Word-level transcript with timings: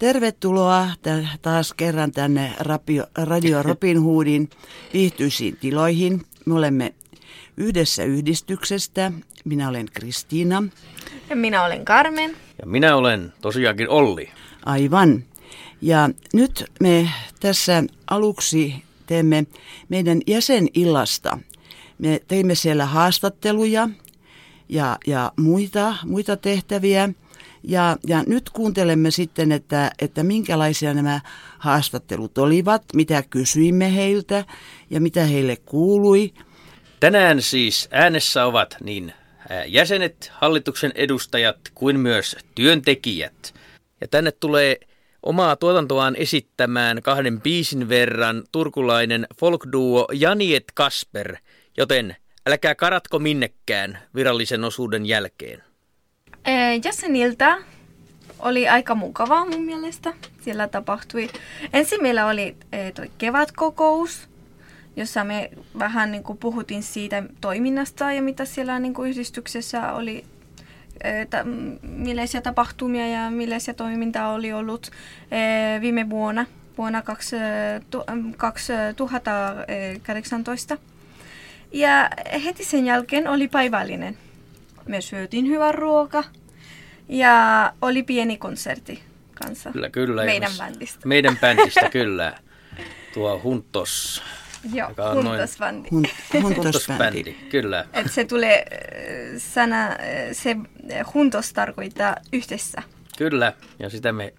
Tervetuloa 0.00 0.88
taas 1.42 1.74
kerran 1.74 2.12
tänne 2.12 2.52
Radio 3.16 3.62
Robin 3.68 4.02
Hoodin 4.02 4.50
viihtyisiin 4.92 5.56
tiloihin. 5.56 6.22
Me 6.46 6.54
olemme 6.54 6.94
yhdessä 7.56 8.04
yhdistyksestä. 8.04 9.12
Minä 9.44 9.68
olen 9.68 9.86
Kristiina. 9.92 10.62
Ja 11.30 11.36
minä 11.36 11.64
olen 11.64 11.84
Carmen. 11.84 12.36
Ja 12.60 12.66
minä 12.66 12.96
olen 12.96 13.32
tosiaankin 13.40 13.88
Olli. 13.88 14.30
Aivan. 14.66 15.24
Ja 15.82 16.10
nyt 16.34 16.64
me 16.80 17.10
tässä 17.40 17.84
aluksi 18.10 18.74
teemme 19.06 19.46
meidän 19.88 20.20
jäsenillasta. 20.26 21.38
Me 21.98 22.20
teimme 22.28 22.54
siellä 22.54 22.86
haastatteluja 22.86 23.88
ja, 24.68 24.98
ja 25.06 25.32
muita, 25.36 25.96
muita 26.04 26.36
tehtäviä. 26.36 27.08
Ja, 27.62 27.96
ja 28.06 28.24
nyt 28.26 28.50
kuuntelemme 28.50 29.10
sitten, 29.10 29.52
että, 29.52 29.90
että 29.98 30.22
minkälaisia 30.22 30.94
nämä 30.94 31.20
haastattelut 31.58 32.38
olivat, 32.38 32.82
mitä 32.94 33.22
kysyimme 33.30 33.94
heiltä 33.94 34.44
ja 34.90 35.00
mitä 35.00 35.24
heille 35.24 35.56
kuului. 35.56 36.32
Tänään 37.00 37.42
siis 37.42 37.88
äänessä 37.90 38.46
ovat 38.46 38.76
niin 38.80 39.12
jäsenet, 39.66 40.32
hallituksen 40.34 40.92
edustajat 40.94 41.56
kuin 41.74 42.00
myös 42.00 42.36
työntekijät. 42.54 43.54
Ja 44.00 44.08
tänne 44.08 44.32
tulee 44.32 44.76
omaa 45.22 45.56
tuotantoaan 45.56 46.16
esittämään 46.16 47.02
kahden 47.02 47.40
biisin 47.40 47.88
verran 47.88 48.44
turkulainen 48.52 49.26
folkduo 49.40 50.08
Janiet 50.12 50.64
Kasper, 50.74 51.36
joten 51.76 52.16
älkää 52.46 52.74
karatko 52.74 53.18
minnekään 53.18 53.98
virallisen 54.14 54.64
osuuden 54.64 55.06
jälkeen. 55.06 55.69
Jäseniltä 56.84 57.58
oli 58.38 58.68
aika 58.68 58.94
mukavaa 58.94 59.44
mun 59.44 59.64
mielestä. 59.64 60.12
Siellä 60.40 60.68
tapahtui. 60.68 61.28
Ensin 61.72 62.02
meillä 62.02 62.26
oli 62.26 62.56
toi 62.94 63.10
kevätkokous, 63.18 64.28
jossa 64.96 65.24
me 65.24 65.50
vähän 65.78 66.12
niin 66.12 66.22
kuin 66.22 66.38
puhuttiin 66.38 66.82
siitä 66.82 67.22
toiminnasta 67.40 68.12
ja 68.12 68.22
mitä 68.22 68.44
siellä 68.44 68.78
niin 68.78 68.94
kuin 68.94 69.10
yhdistyksessä 69.10 69.92
oli, 69.92 70.24
että 71.04 71.44
millaisia 71.82 72.42
tapahtumia 72.42 73.08
ja 73.08 73.30
millaisia 73.30 73.74
toimintaa 73.74 74.32
oli 74.32 74.52
ollut 74.52 74.90
viime 75.80 76.10
vuonna, 76.10 76.46
vuonna 76.78 77.02
2018. 78.36 80.78
Ja 81.72 82.10
heti 82.44 82.64
sen 82.64 82.86
jälkeen 82.86 83.28
oli 83.28 83.48
päivällinen. 83.48 84.18
Me 84.90 85.00
syötiin 85.00 85.46
hyvä 85.46 85.72
ruoka 85.72 86.24
ja 87.08 87.72
oli 87.82 88.02
pieni 88.02 88.36
konsertti 88.36 89.02
kanssa. 89.44 89.70
Kyllä, 89.72 89.90
kyllä. 89.90 90.24
Meidän 90.24 90.52
bändistä. 90.58 91.08
Meidän 91.08 91.38
bändistä, 91.38 91.90
kyllä. 91.98 92.38
Tuo 93.14 93.40
Huntos 93.44 94.22
Joo, 94.74 94.88
huntosbändi. 95.14 95.88
Huntosbändi, 96.42 97.32
kyllä. 97.32 97.84
Et 97.92 98.12
se 98.12 98.24
tulee 98.24 98.66
sana, 99.38 99.88
se 100.32 100.56
huntos 101.14 101.52
tarkoittaa 101.52 102.16
yhdessä. 102.32 102.82
Kyllä, 103.18 103.52
ja 103.78 103.90
sitä 103.90 104.12
me 104.12 104.34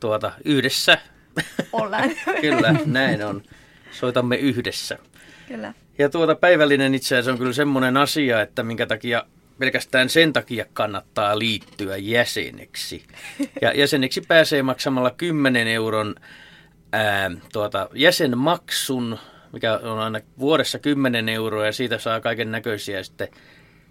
tuota 0.00 0.32
yhdessä 0.44 0.98
ollaan. 1.72 2.10
kyllä, 2.40 2.74
näin 2.86 3.24
on. 3.24 3.42
Soitamme 3.90 4.36
yhdessä. 4.36 4.98
Kyllä. 5.48 5.74
Ja 5.98 6.08
tuota 6.08 6.34
päivällinen 6.34 6.94
itse 6.94 7.14
asiassa 7.14 7.32
on 7.32 7.38
kyllä 7.38 7.52
semmoinen 7.52 7.96
asia, 7.96 8.42
että 8.42 8.62
minkä 8.62 8.86
takia 8.86 9.24
pelkästään 9.58 10.08
sen 10.08 10.32
takia 10.32 10.64
kannattaa 10.72 11.38
liittyä 11.38 11.96
jäseneksi. 11.96 13.04
Ja 13.62 13.72
jäseneksi 13.72 14.20
pääsee 14.20 14.62
maksamalla 14.62 15.10
10 15.10 15.68
euron 15.68 16.14
ää, 16.92 17.30
tuota, 17.52 17.88
jäsenmaksun 17.94 19.18
mikä 19.52 19.78
on 19.78 19.98
aina 19.98 20.20
vuodessa 20.38 20.78
10 20.78 21.28
euroa 21.28 21.66
ja 21.66 21.72
siitä 21.72 21.98
saa 21.98 22.20
kaiken 22.20 22.50
näköisiä 22.50 23.02
sitten 23.02 23.28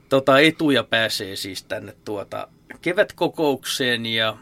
tota, 0.10 0.40
etuja 0.40 0.84
pääsee 0.84 1.36
siis 1.36 1.64
tänne 1.64 1.96
tuota, 2.06 2.48
kevätkokoukseen 2.82 4.06
ja, 4.06 4.38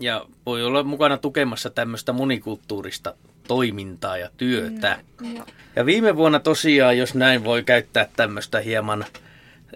ja 0.00 0.26
voi 0.46 0.64
olla 0.64 0.82
mukana 0.82 1.16
tukemassa 1.16 1.70
tämmöistä 1.70 2.12
monikulttuurista 2.12 3.14
toimintaa 3.48 4.18
ja 4.18 4.30
työtä. 4.36 4.98
Mm, 5.20 5.38
no, 5.38 5.46
ja 5.76 5.86
viime 5.86 6.16
vuonna 6.16 6.40
tosiaan, 6.40 6.98
jos 6.98 7.14
näin 7.14 7.44
voi 7.44 7.62
käyttää 7.62 8.08
tämmöistä 8.16 8.60
hieman 8.60 9.04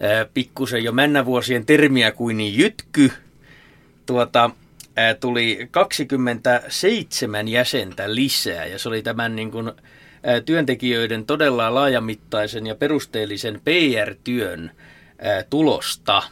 ää, 0.00 0.27
pikkusen 0.34 0.84
jo 0.84 0.93
männävuosien 0.93 1.66
termiä 1.66 2.12
kuin 2.12 2.56
jytky, 2.59 3.12
tuota, 4.06 4.50
ää, 4.97 5.15
tuli 5.15 5.69
27 5.71 7.49
jäsentä 7.49 8.15
lisää 8.15 8.66
ja 8.66 8.78
se 8.78 8.88
oli 8.88 9.03
tämän 9.03 9.37
niin 9.37 9.50
kuin, 9.50 9.72
työntekijöiden 10.44 11.27
todella 11.27 11.75
laajamittaisen 11.75 12.66
ja 12.66 12.75
perusteellisen 12.75 13.60
PR-työn 13.65 14.71
tulosta. 15.50 16.22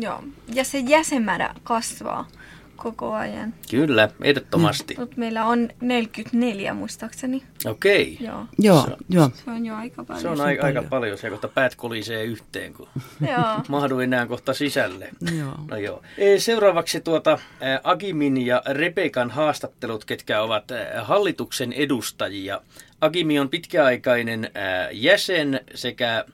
Joo, 0.00 0.24
ja 0.54 0.64
se 0.64 0.78
jäsenmäärä 0.78 1.54
kasvaa 1.62 2.28
koko 2.76 3.12
ajan. 3.12 3.54
Kyllä, 3.70 4.08
ehdottomasti. 4.22 4.94
Mutta 4.98 5.16
meillä 5.16 5.44
on 5.44 5.68
44 5.80 6.74
muistaakseni. 6.74 7.42
Okei. 7.64 8.18
Joo. 8.20 8.46
Joo, 8.58 8.84
se, 8.84 8.96
joo. 9.08 9.30
Se 9.44 9.50
on 9.50 9.66
jo 9.66 9.74
aika 9.74 10.04
paljon. 10.04 10.22
Se 10.22 10.28
on 10.28 10.40
aika, 10.40 10.66
aika 10.66 10.82
paljon. 10.82 11.18
Se 11.18 11.30
kohta 11.30 11.48
päät 11.48 11.74
kolisee 11.74 12.24
yhteen, 12.24 12.74
kun 12.74 12.88
joo. 13.30 13.44
mahdu 13.68 13.98
enää 13.98 14.26
kohta 14.26 14.54
sisälle. 14.54 15.08
Joo. 15.38 15.54
No 15.70 15.76
joo. 15.76 16.02
Seuraavaksi 16.38 17.00
tuota 17.00 17.38
Agimin 17.84 18.46
ja 18.46 18.62
Rebekan 18.70 19.30
haastattelut, 19.30 20.04
ketkä 20.04 20.40
ovat 20.42 20.64
hallituksen 21.02 21.72
edustajia. 21.72 22.60
Agimi 23.00 23.38
on 23.38 23.48
pitkäaikainen 23.48 24.50
jäsen 24.92 25.60
sekä 25.74 26.24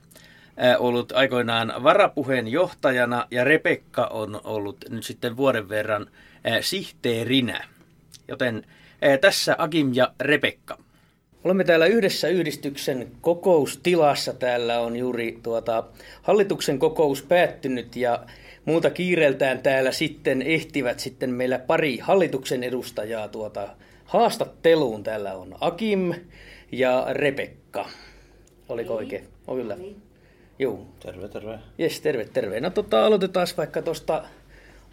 ollut 0.78 1.12
aikoinaan 1.12 1.72
varapuheenjohtajana 1.83 3.27
ja 3.31 3.45
Rebekka 3.45 4.07
on 4.07 4.41
ollut 4.45 4.77
nyt 4.89 5.05
sitten 5.05 5.37
vuoden 5.37 5.69
verran 5.69 6.07
sihteerinä. 6.61 7.65
Joten 8.28 8.67
tässä 9.21 9.55
Agim 9.59 9.91
ja 9.95 10.12
Rebekka. 10.21 10.78
Olemme 11.45 11.65
täällä 11.65 11.87
yhdessä 11.87 12.28
yhdistyksen 12.28 13.09
kokoustilassa. 13.21 14.33
Täällä 14.33 14.81
on 14.81 14.97
juuri 14.97 15.39
tuota, 15.43 15.84
hallituksen 16.23 16.78
kokous 16.78 17.23
päättynyt 17.23 17.97
ja 17.97 18.27
muuta 18.65 18.91
kiireeltään 18.91 19.59
täällä 19.59 19.93
sitten 19.93 20.43
ehtivät 20.43 21.01
sitten 21.01 21.31
meillä 21.31 21.59
pari 21.59 21.99
hallituksen 21.99 22.65
edustajaa 22.65 23.28
tuota 23.28 23.69
haastatteluun. 24.05 25.03
Täällä 25.03 25.34
on 25.34 25.55
Akim 25.61 26.15
ja 26.72 27.07
Rebekka. 27.11 27.89
Oliko 28.69 28.93
Hei. 28.95 29.05
oikein? 29.05 29.28
On 29.47 29.57
kyllä. 29.57 29.77
Joo. 30.59 30.87
Terve, 31.01 31.28
terve. 31.28 31.59
Jes, 31.78 32.01
terve, 32.01 32.25
terve. 32.25 32.61
No 32.61 32.71
tota, 32.71 33.07
aloitetaan 33.07 33.47
vaikka 33.57 33.83
tuosta 33.83 34.25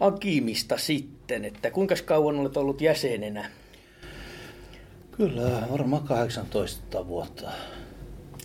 Akimista 0.00 0.78
sitten, 0.78 1.44
että 1.44 1.70
kuinka 1.70 1.94
kauan 2.04 2.38
olet 2.40 2.56
ollut 2.56 2.80
jäsenenä? 2.80 3.50
Kyllä, 5.10 5.62
varmaan 5.70 6.02
18 6.02 7.06
vuotta. 7.06 7.50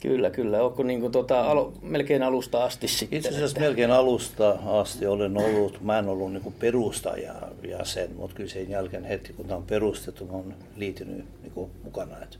Kyllä, 0.02 0.30
kyllä. 0.30 0.64
Onko 0.64 0.84
niin 0.84 1.02
kuin 1.02 1.12
tuota, 1.12 1.42
alo, 1.42 1.74
melkein 1.82 2.24
alusta 2.24 2.64
asti 2.64 2.88
sitten? 2.88 3.18
Itse 3.18 3.30
asiassa 3.30 3.46
että... 3.46 3.60
melkein 3.60 3.92
alusta 3.92 4.50
asti 4.66 5.06
olen 5.06 5.38
ollut. 5.38 5.82
Mä 5.82 6.00
en 6.00 6.10
ollut 6.10 6.34
niin 6.34 6.54
perustaja 6.60 7.34
jäsen, 7.70 8.16
mutta 8.16 8.36
kyllä 8.36 8.50
sen 8.50 8.70
jälkeen 8.70 9.04
heti 9.04 9.34
kun 9.34 9.46
tämä 9.46 9.58
on 9.58 9.64
perustettu, 9.64 10.26
mä 10.26 10.34
olen 10.34 10.56
liitynyt 10.76 11.26
niin 11.42 11.72
mukana. 11.84 12.24
Että 12.24 12.38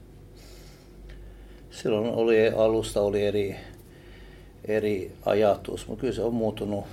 silloin 1.72 2.08
oli 2.08 2.50
alusta 2.50 3.02
oli 3.02 3.26
eri, 3.26 3.56
eri 4.66 5.12
ajatus, 5.26 5.88
mutta 5.88 6.02
kyllä 6.02 6.14
se 6.14 6.22
on 6.22 6.34
muuttunut 6.34 6.86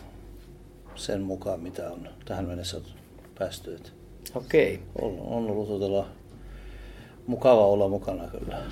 sen 0.94 1.20
mukaan, 1.20 1.60
mitä 1.60 1.90
on 1.90 2.08
tähän 2.24 2.44
mennessä 2.44 2.80
päästy. 3.38 3.78
Okei. 4.34 4.80
On, 5.02 5.20
on 5.20 5.50
ollut 5.50 5.68
todella 5.68 6.06
mukava 7.26 7.66
olla 7.66 7.88
mukana 7.88 8.28
kyllä. 8.28 8.62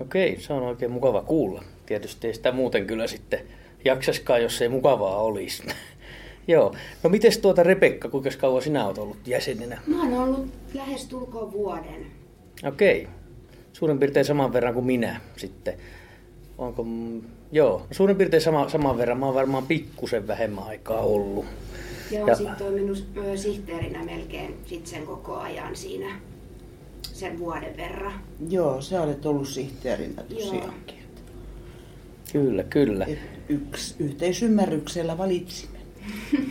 Okei, 0.00 0.40
se 0.40 0.52
on 0.52 0.62
oikein 0.62 0.90
mukava 0.90 1.22
kuulla. 1.22 1.64
Tietysti 1.86 2.26
ei 2.26 2.34
sitä 2.34 2.52
muuten 2.52 2.86
kyllä 2.86 3.06
sitten 3.06 3.40
jaksaskaan, 3.84 4.42
jos 4.42 4.62
ei 4.62 4.68
mukavaa 4.68 5.22
olisi. 5.22 5.62
Joo. 6.48 6.74
No 7.02 7.10
mites 7.10 7.38
tuota 7.38 7.62
Rebekka, 7.62 8.08
kuinka 8.08 8.30
kauan 8.38 8.62
sinä 8.62 8.86
olet 8.86 8.98
ollut 8.98 9.26
jäsenenä? 9.26 9.80
Mä 9.86 10.02
oon 10.02 10.12
ollut 10.12 10.48
lähes 10.74 11.06
tulkoon 11.06 11.52
vuoden. 11.52 12.06
Okei 12.64 13.08
suurin 13.74 13.98
piirtein 13.98 14.24
saman 14.24 14.52
verran 14.52 14.74
kuin 14.74 14.86
minä 14.86 15.20
sitten. 15.36 15.74
Onko, 16.58 16.86
joo, 17.54 17.86
suurin 17.90 18.16
piirtein 18.16 18.42
sama, 18.42 18.68
saman 18.68 18.98
verran. 18.98 19.18
Mä 19.18 19.26
oon 19.26 19.34
varmaan 19.34 19.66
pikkusen 19.66 20.26
vähemmän 20.26 20.64
aikaa 20.64 21.00
ollut. 21.00 21.46
Joo, 22.10 22.26
ja 22.26 22.34
sitten 22.34 22.56
toiminut 22.56 23.04
sihteerinä 23.36 24.04
melkein 24.04 24.54
sit 24.66 24.86
sen 24.86 25.06
koko 25.06 25.36
ajan 25.36 25.76
siinä 25.76 26.20
sen 27.02 27.38
vuoden 27.38 27.76
verran. 27.76 28.12
Joo, 28.48 28.80
sä 28.80 29.02
olet 29.02 29.26
ollut 29.26 29.48
sihteerinä 29.48 30.22
tosiaankin. 30.22 30.98
Kyllä, 32.32 32.62
kyllä. 32.62 33.06
yksi 33.48 33.94
yhteisymmärryksellä 33.98 35.18
valitsimme. 35.18 35.78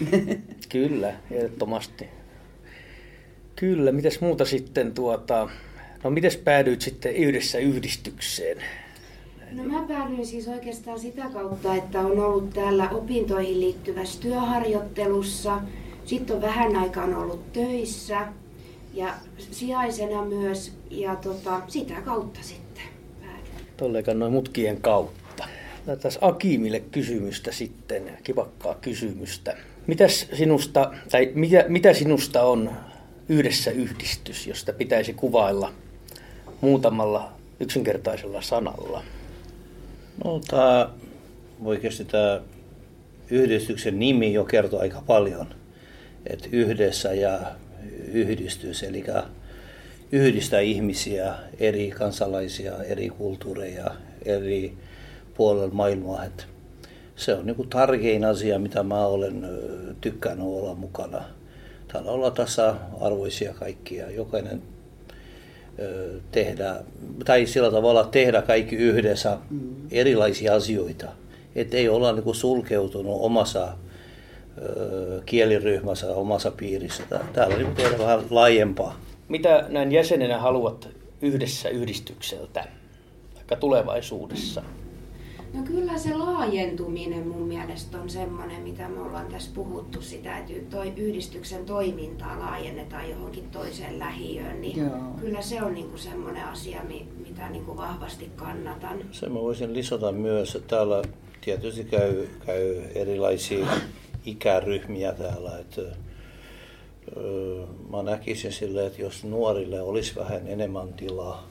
kyllä, 0.69 1.13
ehdottomasti. 1.31 2.05
Kyllä, 3.55 3.91
mitäs 3.91 4.21
muuta 4.21 4.45
sitten 4.45 4.93
tuota, 4.93 5.49
no 6.03 6.09
mites 6.09 6.37
päädyit 6.37 6.81
sitten 6.81 7.15
yhdessä 7.15 7.57
yhdistykseen? 7.57 8.57
No 9.53 9.63
mä 9.63 9.87
päädyin 9.87 10.25
siis 10.25 10.47
oikeastaan 10.47 10.99
sitä 10.99 11.29
kautta, 11.33 11.75
että 11.75 11.99
on 11.99 12.19
ollut 12.19 12.49
täällä 12.49 12.89
opintoihin 12.89 13.59
liittyvässä 13.59 14.21
työharjoittelussa. 14.21 15.61
Sitten 16.05 16.35
on 16.35 16.41
vähän 16.41 16.75
aikaan 16.75 17.15
ollut 17.15 17.53
töissä 17.53 18.27
ja 18.93 19.13
sijaisena 19.51 20.25
myös 20.25 20.71
ja 20.89 21.15
tota, 21.15 21.61
sitä 21.67 22.01
kautta 22.01 22.39
sitten 22.41 22.83
päädyin. 23.21 23.67
Tolleekan 23.77 24.19
noin 24.19 24.33
mutkien 24.33 24.81
kautta. 24.81 25.47
Tässä 26.01 26.19
Akimille 26.21 26.79
kysymystä 26.79 27.51
sitten, 27.51 28.17
kivakkaa 28.23 28.75
kysymystä. 28.75 29.57
Mitäs 29.87 30.27
sinusta, 30.33 30.93
tai 31.11 31.31
mitä, 31.35 31.65
mitä 31.67 31.93
sinusta 31.93 32.43
on 32.43 32.71
yhdessä 33.29 33.71
yhdistys, 33.71 34.47
josta 34.47 34.73
pitäisi 34.73 35.13
kuvailla 35.13 35.71
muutamalla 36.61 37.31
yksinkertaisella 37.59 38.41
sanalla? 38.41 39.03
No 40.23 40.41
tämä 40.47 40.89
oikeasti 41.65 42.05
tämä 42.05 42.41
yhdistyksen 43.29 43.99
nimi 43.99 44.33
jo 44.33 44.43
kertoo 44.43 44.79
aika 44.79 45.03
paljon. 45.07 45.47
Että 46.27 46.49
yhdessä 46.51 47.13
ja 47.13 47.39
yhdistys, 48.13 48.83
eli 48.83 49.03
yhdistää 50.11 50.59
ihmisiä, 50.59 51.35
eri 51.59 51.91
kansalaisia, 51.91 52.83
eri 52.83 53.09
kulttuureja, 53.09 53.91
eri 54.25 54.77
puolella 55.33 55.73
maailmaa. 55.73 56.25
Että 56.25 56.43
se 57.15 57.33
on 57.33 57.45
niin 57.45 57.69
tärkein 57.69 58.25
asia, 58.25 58.59
mitä 58.59 58.83
mä 58.83 59.05
olen 59.05 59.45
tykkännyt 60.01 60.47
olla 60.47 60.75
mukana. 60.75 61.23
Täällä 61.87 62.11
olla 62.11 62.31
tasa-arvoisia 62.31 63.53
kaikkia. 63.53 64.11
Jokainen 64.11 64.61
tehdä, 66.31 66.75
tai 67.25 67.45
sillä 67.45 67.71
tavalla 67.71 68.03
tehdä 68.03 68.41
kaikki 68.41 68.75
yhdessä 68.75 69.37
mm. 69.49 69.75
erilaisia 69.91 70.55
asioita. 70.55 71.07
Että 71.55 71.77
ei 71.77 71.89
olla 71.89 72.11
niin 72.11 72.35
sulkeutunut 72.35 73.17
omassa 73.21 73.73
kieliryhmässä, 75.25 76.07
omassa 76.07 76.51
piirissä. 76.51 77.03
Täällä 77.33 77.57
niin 77.57 77.75
tehdä 77.75 77.97
vähän 77.97 78.23
laajempaa. 78.29 78.99
Mitä 79.27 79.65
näin 79.69 79.91
jäsenenä 79.91 80.37
haluat 80.37 80.89
yhdessä 81.21 81.69
yhdistykseltä, 81.69 82.67
vaikka 83.35 83.55
tulevaisuudessa? 83.55 84.63
No 85.53 85.63
kyllä 85.63 85.97
se 85.97 86.15
laajentuminen 86.15 87.27
mun 87.27 87.41
mielestä 87.47 87.97
on 88.01 88.09
semmoinen, 88.09 88.61
mitä 88.61 88.89
me 88.89 89.01
ollaan 89.01 89.27
tässä 89.27 89.51
puhuttu 89.53 90.01
sitä, 90.01 90.37
että 90.37 90.53
toi 90.69 90.93
yhdistyksen 90.97 91.65
toimintaa 91.65 92.39
laajennetaan 92.39 93.09
johonkin 93.09 93.49
toiseen 93.51 93.99
lähiöön, 93.99 94.61
niin 94.61 94.77
Joo. 94.77 94.97
kyllä 95.19 95.41
se 95.41 95.63
on 95.63 95.73
niinku 95.73 95.97
semmoinen 95.97 96.45
asia, 96.45 96.81
mitä 97.27 97.49
niinku 97.49 97.77
vahvasti 97.77 98.31
kannatan. 98.35 98.97
Se 99.11 99.29
mä 99.29 99.35
voisin 99.41 99.73
lisätä 99.73 100.11
myös, 100.11 100.55
että 100.55 100.75
täällä 100.75 101.01
tietysti 101.41 101.83
käy, 101.83 102.27
käy 102.45 102.81
erilaisia 102.95 103.67
ikäryhmiä 104.25 105.11
täällä, 105.11 105.59
että 105.59 105.81
mä 107.91 108.03
näkisin 108.03 108.53
sille, 108.53 108.85
että 108.85 109.01
jos 109.01 109.23
nuorille 109.23 109.81
olisi 109.81 110.15
vähän 110.15 110.47
enemmän 110.47 110.93
tilaa, 110.93 111.47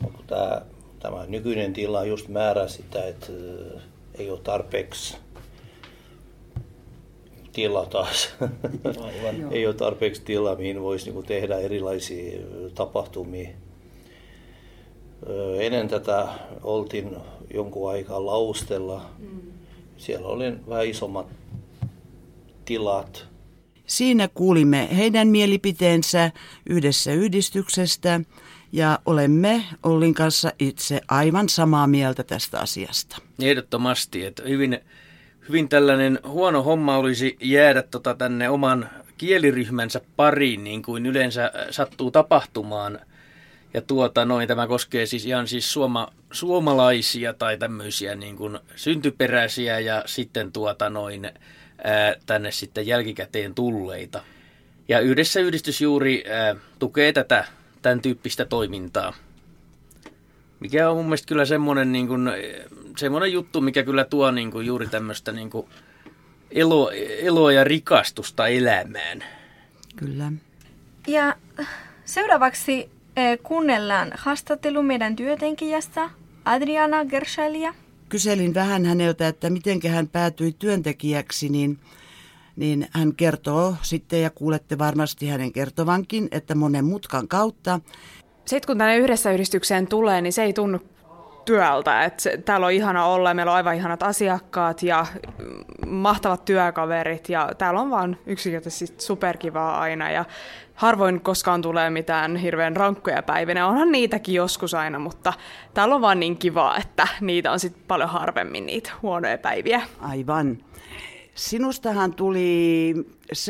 mutta 0.00 0.22
tämä 0.26 0.62
tämä 1.04 1.24
nykyinen 1.28 1.72
tila 1.72 2.04
just 2.04 2.28
määrää 2.28 2.68
sitä, 2.68 3.06
että 3.06 3.26
äh, 3.76 3.82
ei 4.14 4.30
ole 4.30 4.40
tarpeeksi 4.40 5.16
tila 7.52 7.86
taas. 7.86 8.34
Aivan. 9.02 9.52
ei 9.52 9.66
ole 9.66 9.74
tarpeeksi 9.74 10.22
tila, 10.22 10.56
mihin 10.56 10.82
voisi 10.82 11.04
niinku 11.04 11.22
tehdä 11.22 11.58
erilaisia 11.58 12.38
äh, 12.38 12.72
tapahtumia. 12.74 13.48
Äh, 13.48 13.54
ennen 15.60 15.88
tätä 15.88 16.28
oltiin 16.62 17.16
jonkun 17.54 17.90
aikaa 17.90 18.26
laustella. 18.26 19.10
Mm. 19.18 19.40
Siellä 19.96 20.28
oli 20.28 20.44
vähän 20.68 20.86
isommat 20.86 21.26
tilat. 22.64 23.26
Siinä 23.86 24.28
kuulimme 24.34 24.88
heidän 24.96 25.28
mielipiteensä 25.28 26.30
yhdessä 26.66 27.12
yhdistyksestä 27.12 28.20
ja 28.74 28.98
olemme 29.06 29.64
Ollin 29.82 30.14
kanssa 30.14 30.52
itse 30.58 31.00
aivan 31.08 31.48
samaa 31.48 31.86
mieltä 31.86 32.22
tästä 32.22 32.60
asiasta. 32.60 33.16
Ehdottomasti, 33.42 34.24
että 34.24 34.42
hyvin, 34.48 34.80
hyvin 35.48 35.68
tällainen 35.68 36.18
huono 36.26 36.62
homma 36.62 36.96
olisi 36.96 37.36
jäädä 37.40 37.82
tota 37.82 38.14
tänne 38.14 38.48
oman 38.48 38.90
kieliryhmänsä 39.18 40.00
pariin, 40.16 40.64
niin 40.64 40.82
kuin 40.82 41.06
yleensä 41.06 41.52
sattuu 41.70 42.10
tapahtumaan. 42.10 43.00
Ja 43.74 43.80
tuota, 43.80 44.24
noin, 44.24 44.48
tämä 44.48 44.66
koskee 44.66 45.06
siis 45.06 45.26
ihan 45.26 45.48
siis 45.48 45.72
suoma, 45.72 46.08
suomalaisia 46.32 47.34
tai 47.34 47.58
tämmöisiä 47.58 48.14
niin 48.14 48.36
kuin 48.36 48.58
syntyperäisiä 48.76 49.78
ja 49.78 50.02
sitten 50.06 50.52
tuota 50.52 50.90
noin, 50.90 51.24
ää, 51.84 52.14
tänne 52.26 52.50
sitten 52.50 52.86
jälkikäteen 52.86 53.54
tulleita. 53.54 54.22
Ja 54.88 55.00
yhdessä 55.00 55.40
yhdistys 55.40 55.80
juuri 55.80 56.24
ää, 56.30 56.56
tukee 56.78 57.12
tätä 57.12 57.44
tämän 57.84 58.00
tyyppistä 58.00 58.44
toimintaa. 58.44 59.14
Mikä 60.60 60.90
on 60.90 60.96
mun 60.96 61.04
mielestä 61.04 61.28
kyllä 61.28 61.44
semmoinen, 61.44 61.92
niin 61.92 62.08
kuin, 62.08 62.30
semmoinen 62.98 63.32
juttu, 63.32 63.60
mikä 63.60 63.82
kyllä 63.82 64.04
tuo 64.04 64.30
niin 64.30 64.50
kuin, 64.50 64.66
juuri 64.66 64.86
tämmöistä 64.86 65.32
niin 65.32 65.50
kuin, 65.50 65.66
elo, 66.50 66.90
eloa 67.22 67.52
ja 67.52 67.64
rikastusta 67.64 68.48
elämään. 68.48 69.24
Kyllä. 69.96 70.32
Ja 71.06 71.36
seuraavaksi 72.04 72.90
eh, 73.16 73.38
kuunnellaan 73.42 74.12
haastattelu 74.16 74.82
meidän 74.82 75.16
työtenkijästä 75.16 76.10
Adriana 76.44 77.04
Gershalia. 77.04 77.74
Kyselin 78.08 78.54
vähän 78.54 78.84
häneltä, 78.84 79.28
että 79.28 79.50
miten 79.50 79.80
hän 79.88 80.08
päätyi 80.08 80.56
työntekijäksi, 80.58 81.48
niin 81.48 81.78
niin 82.56 82.86
hän 82.90 83.14
kertoo 83.14 83.74
sitten, 83.82 84.22
ja 84.22 84.30
kuulette 84.30 84.78
varmasti 84.78 85.28
hänen 85.28 85.52
kertovankin, 85.52 86.28
että 86.30 86.54
monen 86.54 86.84
mutkan 86.84 87.28
kautta. 87.28 87.80
Sitten 88.44 88.66
kun 88.66 88.78
tänne 88.78 88.96
yhdessä 88.96 89.32
yhdistykseen 89.32 89.86
tulee, 89.86 90.20
niin 90.20 90.32
se 90.32 90.42
ei 90.42 90.52
tunnu 90.52 90.80
työltä. 91.44 92.04
Et 92.04 92.20
se, 92.20 92.36
täällä 92.36 92.66
on 92.66 92.72
ihana 92.72 93.06
olla 93.06 93.34
meillä 93.34 93.52
on 93.52 93.56
aivan 93.56 93.74
ihanat 93.74 94.02
asiakkaat 94.02 94.82
ja 94.82 95.06
mahtavat 95.86 96.44
työkaverit 96.44 97.28
ja 97.28 97.50
täällä 97.58 97.80
on 97.80 97.90
vaan 97.90 98.16
yksinkertaisesti 98.26 99.04
superkivaa 99.04 99.80
aina 99.80 100.10
ja 100.10 100.24
harvoin 100.74 101.20
koskaan 101.20 101.62
tulee 101.62 101.90
mitään 101.90 102.36
hirveän 102.36 102.76
rankkoja 102.76 103.22
päivinä. 103.22 103.66
Onhan 103.68 103.92
niitäkin 103.92 104.34
joskus 104.34 104.74
aina, 104.74 104.98
mutta 104.98 105.32
täällä 105.74 105.94
on 105.94 106.00
vaan 106.00 106.20
niin 106.20 106.36
kivaa, 106.36 106.76
että 106.76 107.08
niitä 107.20 107.52
on 107.52 107.60
sitten 107.60 107.82
paljon 107.88 108.08
harvemmin 108.08 108.66
niitä 108.66 108.90
huonoja 109.02 109.38
päiviä. 109.38 109.82
Aivan. 110.00 110.58
Sinustahan 111.34 112.14
tuli 112.14 112.94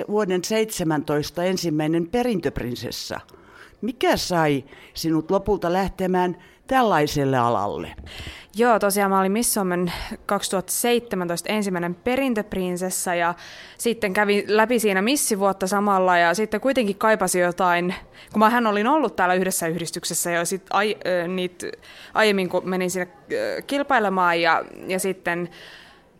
vuoden 0.08 0.44
17 0.44 1.44
ensimmäinen 1.44 2.06
perintöprinsessa. 2.06 3.20
Mikä 3.80 4.16
sai 4.16 4.64
sinut 4.94 5.30
lopulta 5.30 5.72
lähtemään 5.72 6.36
tällaiselle 6.66 7.38
alalle? 7.38 7.94
Joo, 8.56 8.78
tosiaan 8.78 9.10
mä 9.10 9.20
olin 9.20 9.32
Miss 9.32 9.54
Suomen 9.54 9.92
2017 10.26 11.48
ensimmäinen 11.48 11.94
perintöprinsessa 11.94 13.14
ja 13.14 13.34
sitten 13.78 14.12
kävin 14.12 14.44
läpi 14.46 14.78
siinä 14.78 15.02
missivuotta 15.02 15.66
samalla 15.66 16.18
ja 16.18 16.34
sitten 16.34 16.60
kuitenkin 16.60 16.96
kaipasi 16.96 17.38
jotain, 17.38 17.94
kun 18.32 18.38
mä 18.38 18.50
hän 18.50 18.66
olin 18.66 18.86
ollut 18.86 19.16
täällä 19.16 19.34
yhdessä 19.34 19.66
yhdistyksessä 19.66 20.30
jo 20.30 20.44
sit 20.44 20.62
ai, 20.70 20.96
niitä, 21.28 21.66
aiemmin 22.14 22.48
kun 22.48 22.68
menin 22.68 22.90
sinne 22.90 23.08
kilpailemaan 23.66 24.40
ja, 24.40 24.64
ja 24.86 24.98
sitten 24.98 25.48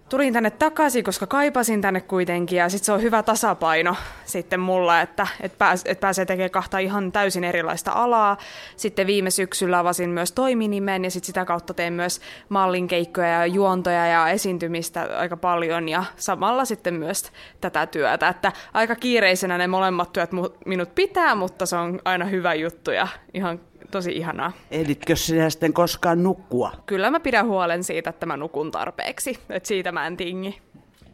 tulin 0.08 0.32
tänne 0.32 0.50
takaisin, 0.50 1.04
koska 1.04 1.26
kaipasin 1.26 1.80
tänne 1.80 2.00
kuitenkin 2.00 2.58
ja 2.58 2.68
sitten 2.68 2.87
se 2.87 2.92
on 2.92 3.02
hyvä 3.02 3.23
tasapaino 3.23 3.96
sitten 4.25 4.61
mulla, 4.61 5.00
että 5.00 5.26
et 5.40 5.58
pääs, 5.58 5.82
et 5.84 6.00
pääsee 6.00 6.25
tekemään 6.26 6.50
kahta 6.50 6.78
ihan 6.78 7.12
täysin 7.12 7.44
erilaista 7.44 7.92
alaa. 7.92 8.37
Sitten 8.76 9.06
viime 9.06 9.30
syksyllä 9.30 9.78
avasin 9.78 10.11
myös 10.11 10.32
toiminimen 10.32 11.04
ja 11.04 11.11
sitten 11.11 11.26
sitä 11.26 11.44
kautta 11.44 11.75
tein 11.75 11.92
myös 11.92 12.20
mallinkeikkoja 12.49 13.28
ja 13.28 13.46
juontoja 13.46 14.06
ja 14.06 14.28
esiintymistä 14.28 15.08
aika 15.16 15.37
paljon 15.37 15.88
ja 15.88 16.04
samalla 16.16 16.64
sitten 16.64 16.94
myös 16.94 17.32
tätä 17.61 17.87
työtä, 17.87 18.28
että 18.28 18.52
aika 18.75 18.94
kiireisenä 18.94 19.58
ne 19.58 19.66
molemmat 19.66 20.12
työt 20.12 20.30
minut 20.66 20.94
pitää, 20.94 21.34
mutta 21.34 21.66
se 21.66 21.76
on 21.76 22.00
aina 22.04 22.25
hyvä 22.25 22.54
juttu 22.54 22.90
ja 22.90 23.08
ihan 23.34 23.61
tosi 23.94 24.12
ihanaa. 24.12 24.52
Ehditkö 24.70 25.16
sinä 25.16 25.50
sitten 25.50 25.72
koskaan 25.72 26.22
nukkua? 26.22 26.72
Kyllä 26.86 27.10
mä 27.10 27.20
pidän 27.20 27.46
huolen 27.46 27.84
siitä, 27.84 28.10
että 28.10 28.26
mä 28.26 28.36
nukun 28.36 28.70
tarpeeksi. 28.70 29.38
Että 29.50 29.66
siitä 29.66 29.92
mä 29.92 30.06
en 30.06 30.16
tingi. 30.16 30.60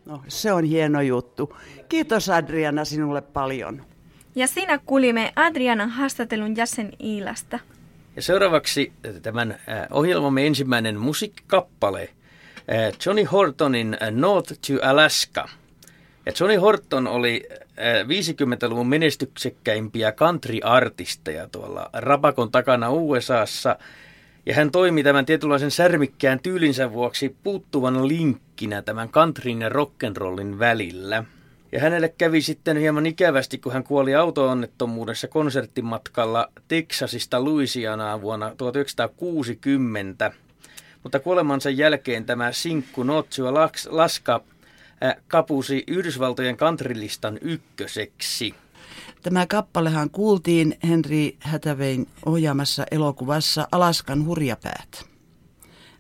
No, 0.07 0.23
se 0.29 0.53
on 0.53 0.65
hieno 0.65 1.01
juttu. 1.01 1.57
Kiitos 1.89 2.31
Adriana 2.31 2.85
sinulle 2.85 3.21
paljon. 3.21 3.85
Ja 4.35 4.47
siinä 4.47 4.79
kuulimme 4.87 5.33
Adrianan 5.37 5.91
haastattelun 5.91 6.57
jäsen 6.57 6.93
Iilasta. 7.05 7.59
Ja 8.17 8.23
seuraavaksi 8.23 8.93
tämän 9.23 9.59
ohjelmamme 9.91 10.47
ensimmäinen 10.47 10.99
musiikkikappale. 10.99 12.09
Johnny 13.07 13.25
Hortonin 13.25 13.97
North 14.11 14.53
to 14.53 14.89
Alaska. 14.89 15.49
Ja 16.27 16.33
Johnny 16.41 16.57
Horton 16.57 17.07
oli 17.07 17.49
50-luvun 18.05 18.89
menestyksekkäimpiä 18.89 20.13
country-artisteja 20.13 21.49
tuolla 21.53 21.91
Rapakon 21.93 22.51
takana 22.51 22.91
USAssa. 22.91 23.77
Ja 24.47 24.55
hän 24.55 24.71
toimi 24.71 25.03
tämän 25.03 25.27
tietynlaisen 25.27 25.71
särmikkään 25.71 26.41
tyylinsä 26.43 26.93
vuoksi 26.93 27.37
puuttuvan 27.43 28.09
linkkinä 28.09 28.83
tämän 28.83 29.09
countryn 29.09 29.61
ja 29.61 29.69
rock'n'rollin 29.69 30.59
välillä. 30.59 31.25
Ja 31.73 31.81
hänelle 31.81 32.15
kävi 32.19 32.41
sitten 32.41 32.77
hieman 32.77 33.07
ikävästi, 33.07 33.59
kun 33.59 33.73
hän 33.73 33.85
kuoli 33.85 34.15
auto-onnettomuudessa 34.15 35.29
konserttimatkalla 35.29 36.49
Texasista 36.69 37.45
Louisianaan 37.45 38.21
vuonna 38.21 38.55
1960. 38.57 40.33
Mutta 41.03 41.21
kuolemansa 41.21 41.71
jälkeen 41.71 42.25
tämä 42.25 42.53
sinkku 42.53 43.03
Notsua 43.03 43.55
Laska 43.89 44.41
kapusi 45.29 45.85
Yhdysvaltojen 45.87 46.57
kantrilistan 46.57 47.39
ykköseksi. 47.41 48.55
Tämä 49.23 49.47
kappalehan 49.47 50.11
kuultiin 50.11 50.79
Henry 50.89 51.31
Hätävein 51.41 52.07
ohjaamassa 52.27 52.87
elokuvassa 52.91 53.69
Alaskan 53.73 54.25
hurjapäät. 54.25 55.05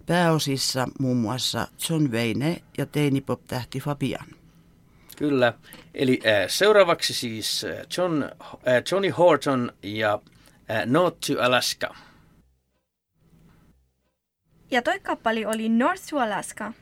Pääosissa 0.06 0.88
muun 0.98 1.16
muassa 1.16 1.68
John 1.88 2.10
Wayne 2.10 2.62
ja 2.78 2.86
teinipop-tähti 2.86 3.80
Fabian. 3.80 4.26
Kyllä, 5.16 5.52
eli 5.94 6.20
äh, 6.26 6.48
seuraavaksi 6.48 7.14
siis 7.14 7.66
John, 7.96 8.22
äh, 8.22 8.30
Johnny 8.92 9.08
Horton 9.08 9.72
ja 9.82 10.20
äh, 10.70 10.86
Not 10.86 11.20
to 11.20 11.42
Alaska. 11.42 11.94
Ja 14.70 14.82
toi 14.82 15.00
kappali 15.00 15.46
oli 15.46 15.68
North 15.68 16.02
to 16.10 16.18
Alaska. 16.18 16.72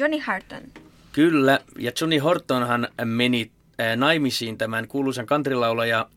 Johnny 0.00 0.18
Horton. 0.18 0.62
Kyllä, 1.12 1.60
ja 1.78 1.92
Johnny 2.00 2.18
Hortonhan 2.18 2.88
meni 3.04 3.50
äh, 3.80 3.96
naimisiin 3.96 4.58
tämän 4.58 4.88
kuuluisan 4.88 5.26
kantrilaulaja 5.26 6.08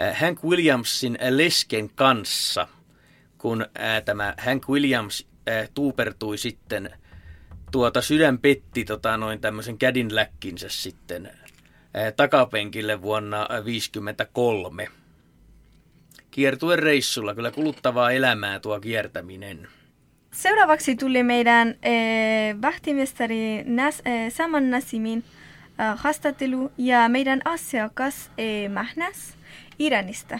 äh, 0.00 0.20
Hank 0.20 0.44
Williamsin 0.44 1.18
lesken 1.30 1.90
kanssa, 1.94 2.68
kun 3.38 3.62
äh, 3.62 4.02
tämä 4.04 4.34
Hank 4.38 4.68
Williams 4.68 5.26
tuupertui 5.74 6.38
sitten 6.38 6.90
tuota 7.70 8.02
sydän 8.02 8.38
petti 8.38 8.84
tota, 8.84 9.16
noin 9.16 9.40
tämmöisen 9.40 9.78
läkkinsä 10.10 10.68
sitten 10.68 11.30
takapenkille 12.16 13.02
vuonna 13.02 13.36
1953. 13.36 14.88
Kiertuen 16.30 16.78
reissulla, 16.78 17.34
kyllä 17.34 17.50
kuluttavaa 17.50 18.10
elämää 18.10 18.60
tuo 18.60 18.80
kiertäminen. 18.80 19.68
Seuraavaksi 20.31 20.95
tuli 20.95 21.23
meidän 21.23 21.67
äh, 21.69 22.61
vahtimestari 22.61 23.63
Nas, 23.65 24.01
äh, 24.07 24.31
Saman 24.33 24.69
Nasimin 24.69 25.23
äh, 25.79 25.97
haastattelu 25.99 26.71
ja 26.77 27.09
meidän 27.09 27.41
asiakas 27.45 28.15
äh, 28.39 28.71
Mahnas 28.71 29.33
Iranista. 29.79 30.39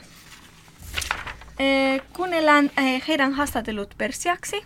Äh, 1.59 2.01
kuunnellaan 2.13 2.71
äh, 2.79 3.01
heidän 3.07 3.33
haastattelut 3.33 3.95
persiaksi 3.97 4.65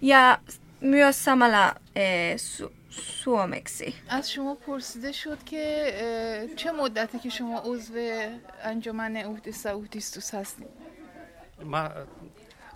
ja 0.00 0.38
myös 0.80 1.24
samalla 1.24 1.68
äh, 1.68 2.36
su- 2.36 2.72
suomeksi. 2.90 3.94
از 4.08 4.30
شما 4.30 4.54
پرسیده 4.54 5.12
شد 5.12 5.44
که 5.44 5.94
چه 6.56 6.72
مدتی 6.72 7.18
که 7.18 7.30
شما 7.30 7.58
عضو 7.60 7.94
انجمن 8.62 9.16
عهد 9.16 9.50
سعودیستوس 9.50 10.34
هستید؟ 10.34 10.66
ما 11.64 11.88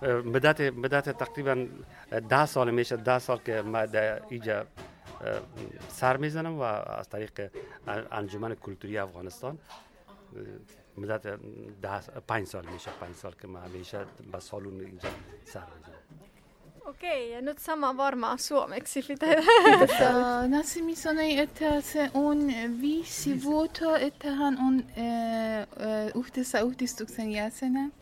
مدت 0.01 0.61
مدت 0.61 1.09
تقریبا 1.09 1.67
ده 2.29 2.45
سال 2.45 2.71
میشه 2.71 2.97
ده 2.97 3.19
سال 3.19 3.37
که 3.37 3.61
ما 3.61 3.85
در 3.85 4.21
اینجا 4.29 4.65
سر 5.89 6.17
می‌زنم 6.17 6.59
و 6.59 6.61
از 6.61 7.09
طریق 7.09 7.51
انجمن 8.11 8.55
کلتوری 8.55 8.97
افغانستان 8.97 9.57
مدت 10.97 11.27
ده 11.81 11.99
پنج 12.27 12.47
سال 12.47 12.65
میشه 12.65 12.91
پنج 13.01 13.15
سال 13.15 13.33
که 13.41 13.47
ما 13.47 13.59
همیشه 13.59 14.05
به 14.31 14.39
سالون 14.39 14.79
اینجا 14.79 15.09
سر 15.45 15.59
می‌زنم 15.59 15.97
Okej, 16.87 17.31
ja 17.31 17.41
nyt 17.41 17.59
sama 17.59 17.97
varmaan 17.97 18.39
suomeksi 18.39 19.03
pitää. 19.07 19.35
Nasimi 20.47 20.95
sanoi, 20.95 21.37
että 21.37 21.81
se 21.81 22.11
on 22.13 22.47
viisi 22.81 23.43
vuotta, 23.43 23.97
että 23.97 24.31
hän 24.31 24.57
on 24.67 24.83
yhdessä 26.15 26.59
yhdistyksen 26.59 27.31
jäsenen. 27.31 27.93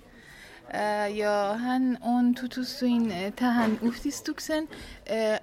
یا 1.09 1.55
هن 1.55 1.99
اون 2.03 2.35
توتوسوین 2.35 3.31
تهن 3.37 3.79
افتیستوکسن 3.83 4.65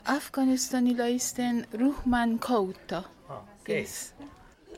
afganistanilaisten 0.06 1.68
ruhman 1.74 2.40
kautta. 2.40 3.04
Yes. 3.70 4.14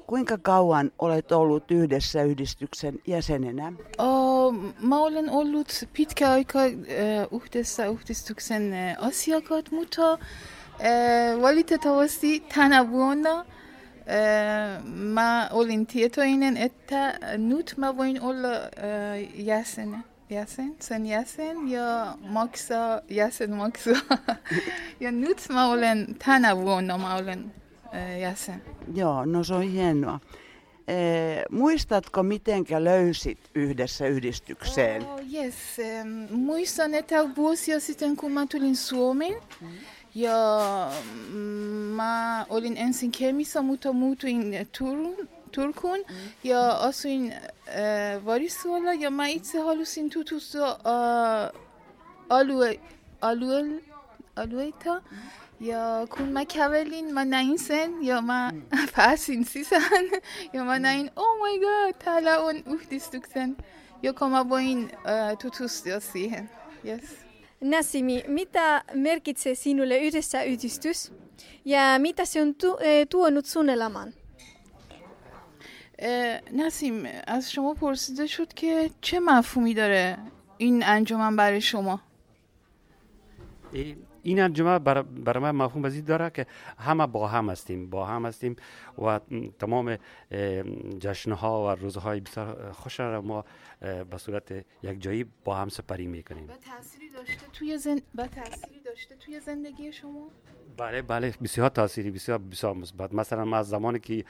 Kuinka 0.07 0.37
kauan 0.37 0.91
olet 0.99 1.31
ollut 1.31 1.71
yhdessä 1.71 2.23
yhdistyksen 2.23 2.99
jäsenenä? 3.07 3.73
Oh, 3.97 4.53
mä 4.79 4.97
olen 4.97 5.29
ollut 5.29 5.67
pitkä 5.93 6.31
aika 6.31 6.59
uh, 7.31 7.41
yhdessä 7.41 7.85
yhdistyksen 7.85 8.73
uh, 8.97 9.07
asiakkaat, 9.07 9.71
mutta 9.71 10.13
uh, 10.13 10.19
valitettavasti 11.41 12.43
tänä 12.55 12.89
vuonna 12.91 13.41
uh, 13.41 14.85
mä 14.85 15.49
olin 15.51 15.87
tietoinen, 15.87 16.57
että 16.57 17.19
nyt 17.37 17.73
mä 17.77 17.97
voin 17.97 18.21
olla 18.21 18.49
uh, 18.49 19.39
jäsenä. 19.39 20.01
jäsen, 20.30 20.76
sen 20.80 21.06
jäsen 21.06 21.68
ja 21.68 22.16
maksaa, 22.20 23.00
jäsen 23.10 23.54
maksaa. 23.54 24.18
ja 25.00 25.12
nyt 25.12 25.46
mä 25.48 25.66
olen, 25.66 26.16
tänä 26.24 26.56
vuonna 26.56 26.98
mä 26.98 27.14
olen 27.14 27.52
äh, 27.94 28.18
jäsen. 28.18 28.62
Joo, 28.94 29.24
no 29.24 29.44
se 29.44 29.54
on 29.54 29.62
hienoa. 29.62 30.20
Eh, 30.88 31.42
muistatko, 31.50 32.22
mitenkä 32.22 32.84
löysit 32.84 33.38
yhdessä 33.54 34.06
yhdistykseen? 34.06 35.02
Oh, 35.02 35.20
yes. 35.34 35.54
Muistan, 36.30 36.94
että 36.94 37.36
vuosia 37.36 37.80
sitten 37.80 38.16
kun 38.16 38.32
mä 38.32 38.46
tulin 38.46 38.76
Suomeen, 38.76 39.42
mm. 39.60 39.68
ja 40.14 40.32
mm, 41.32 41.38
mä 41.96 42.46
olin 42.48 42.76
ensin 42.76 43.12
Kemissä, 43.12 43.62
mutta 43.62 43.92
muutuin 43.92 44.68
Turun, 44.78 45.28
Turkun 45.54 45.98
mm. 45.98 46.14
ja 46.44 46.70
asuin 46.70 47.32
äh, 47.32 48.24
Varissuolla 48.24 48.92
ja 48.92 49.10
mä 49.10 49.26
itse 49.26 49.58
halusin 49.58 50.10
tutustua 50.10 50.78
alue, 52.28 52.80
alue, 53.20 53.82
alueita. 54.36 55.02
Ja 55.60 56.06
kun 56.16 56.28
mä 56.28 56.44
kävelin, 56.44 57.14
mä 57.14 57.24
näin 57.24 57.58
sen 57.58 58.04
ja 58.04 58.22
mä 58.22 58.50
mm. 58.52 58.62
pääsin 58.96 59.44
sisään 59.44 60.04
ja 60.52 60.64
mä 60.64 60.78
näin, 60.78 61.10
oh 61.16 61.36
my 61.36 61.58
god, 61.58 61.94
täällä 62.04 62.38
on 62.38 62.56
yhdistyksen, 62.56 63.56
joka 64.02 64.28
mä 64.28 64.48
voin 64.48 64.90
äh, 64.94 65.38
tutustua 65.42 66.00
siihen. 66.00 66.50
Yes. 66.86 67.02
Nassimi, 67.60 68.24
mitä 68.26 68.84
merkitsee 68.94 69.54
sinulle 69.54 69.98
yhdessä 69.98 70.42
yhdistys 70.42 71.12
ja 71.64 71.80
mitä 71.98 72.24
se 72.24 72.42
on 72.42 72.54
tu- 72.54 72.78
tuonut 73.10 73.46
sun 73.46 73.70
elämään? 73.70 74.14
نسیم 76.52 77.06
از 77.26 77.52
شما 77.52 77.74
پرسیده 77.74 78.26
شد 78.26 78.54
که 78.54 78.90
چه 79.00 79.20
مفهومی 79.20 79.74
داره 79.74 80.18
این 80.58 80.82
انجمن 80.86 81.36
برای 81.36 81.60
شما؟ 81.60 82.00
این 84.22 84.40
انجمن 84.40 84.78
برای 84.78 85.42
من 85.42 85.50
مفهوم 85.50 85.84
وزید 85.84 86.04
داره 86.04 86.30
که 86.30 86.46
همه 86.78 87.06
با 87.06 87.28
هم 87.28 87.50
هستیم 87.50 87.90
با 87.90 88.06
هم 88.06 88.26
هستیم 88.26 88.56
و 88.98 89.20
تمام 89.58 89.98
جشنها 91.00 91.66
و 91.66 91.80
روزهای 91.80 92.20
بسیار 92.20 92.72
خوش 92.72 93.00
را 93.00 93.22
ما 93.22 93.44
به 93.80 94.18
صورت 94.18 94.64
یک 94.82 95.00
جایی 95.00 95.24
با 95.44 95.54
هم 95.54 95.68
سپری 95.68 96.06
می‌کنیم. 96.06 96.48
و 96.48 96.52
تأثیری 96.52 97.08
داشته 97.10 97.46
توی, 97.52 97.78
زن... 97.78 97.98
تأثیری 98.16 98.80
داشته 98.84 99.16
توی 99.16 99.40
زندگی 99.40 99.92
شما؟ 99.92 100.28
بله 100.76 101.02
بله 101.02 101.34
بسیار 101.42 101.70
تاثیری 101.70 102.10
بسیار 102.10 102.38
بسیار 102.38 102.74
مثبت 102.74 103.14
مثلا 103.14 103.44
من 103.44 103.58
از 103.58 103.68
زمانی 103.68 103.98
که 103.98 104.24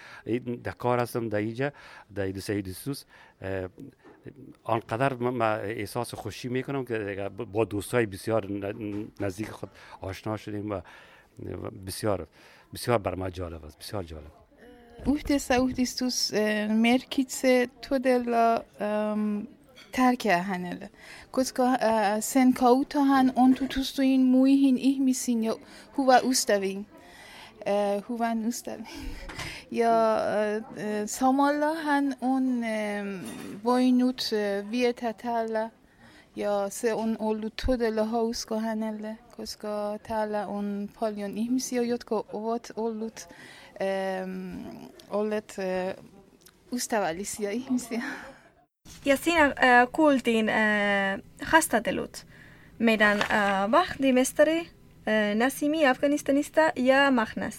در 0.64 0.72
کار 0.72 0.98
هستم 0.98 1.28
در 1.28 1.38
اینجا 1.38 1.72
در 2.14 2.26
دوسه 2.26 2.60
دوستوس 2.60 3.04
آنقدر 4.64 5.14
من 5.14 5.60
احساس 5.60 6.14
خوشی 6.14 6.48
می‌کنم 6.48 6.84
که 6.84 7.30
با 7.52 7.64
دوستای 7.64 8.06
بسیار 8.06 8.46
نزدیک 9.20 9.50
خود 9.50 9.70
آشنا 10.00 10.36
شدیم 10.36 10.70
و 10.70 10.80
بسیار 11.86 12.26
بسیار 12.74 12.98
بر 12.98 13.14
ما 13.14 13.30
جالب 13.30 13.64
است 13.64 13.78
بسیار 13.78 14.02
جالب. 14.02 14.32
Uhtesa 15.06 15.54
uhtistus 15.60 16.32
merkitse 16.86 17.68
todella 17.82 18.46
tärkeä 19.96 20.42
hänelle, 20.42 20.90
koska 21.30 21.64
äh, 21.64 21.78
sen 22.20 22.54
kautta 22.54 23.00
hän 23.00 23.32
on 23.36 23.54
tutustuin 23.54 24.20
muihin 24.20 24.78
ihmisiin 24.78 25.44
ja 25.44 25.56
hyvä 25.98 26.18
ystäviin. 26.18 26.86
Äh, 27.68 28.04
hyvän 28.08 28.44
ystäviin. 28.44 28.88
Ja 29.70 30.16
äh, 30.16 30.64
samalla 31.06 31.74
hän 31.74 32.16
on 32.20 32.64
äh, 32.64 33.06
voinut 33.64 34.22
äh, 34.32 34.70
viettää 34.70 35.12
täällä 35.12 35.70
ja 36.36 36.66
se 36.68 36.94
on 36.94 37.16
ollut 37.18 37.62
todella 37.66 38.04
hauska 38.04 38.60
hänelle, 38.60 39.18
koska 39.36 39.98
täällä 40.08 40.46
on 40.46 40.90
paljon 41.00 41.38
ihmisiä, 41.38 41.82
jotka 41.82 42.24
ovat 42.32 42.72
ollut 42.76 43.28
ähm, 43.82 44.86
olleet 45.10 45.56
äh, 45.58 46.04
ystävällisiä 46.72 47.50
ihmisiä. 47.50 48.02
Ja 49.04 49.16
siinä 49.16 49.44
äh, 49.44 49.52
kuultiin 49.92 50.48
äh, 50.48 50.56
haastattelut 51.42 52.26
meidän 52.78 53.20
äh, 53.20 53.70
vahtimestari 53.70 54.58
äh, 54.58 54.66
Nasimi 55.34 55.86
Afganistanista 55.86 56.60
ja 56.76 57.10
Mahnas, 57.10 57.58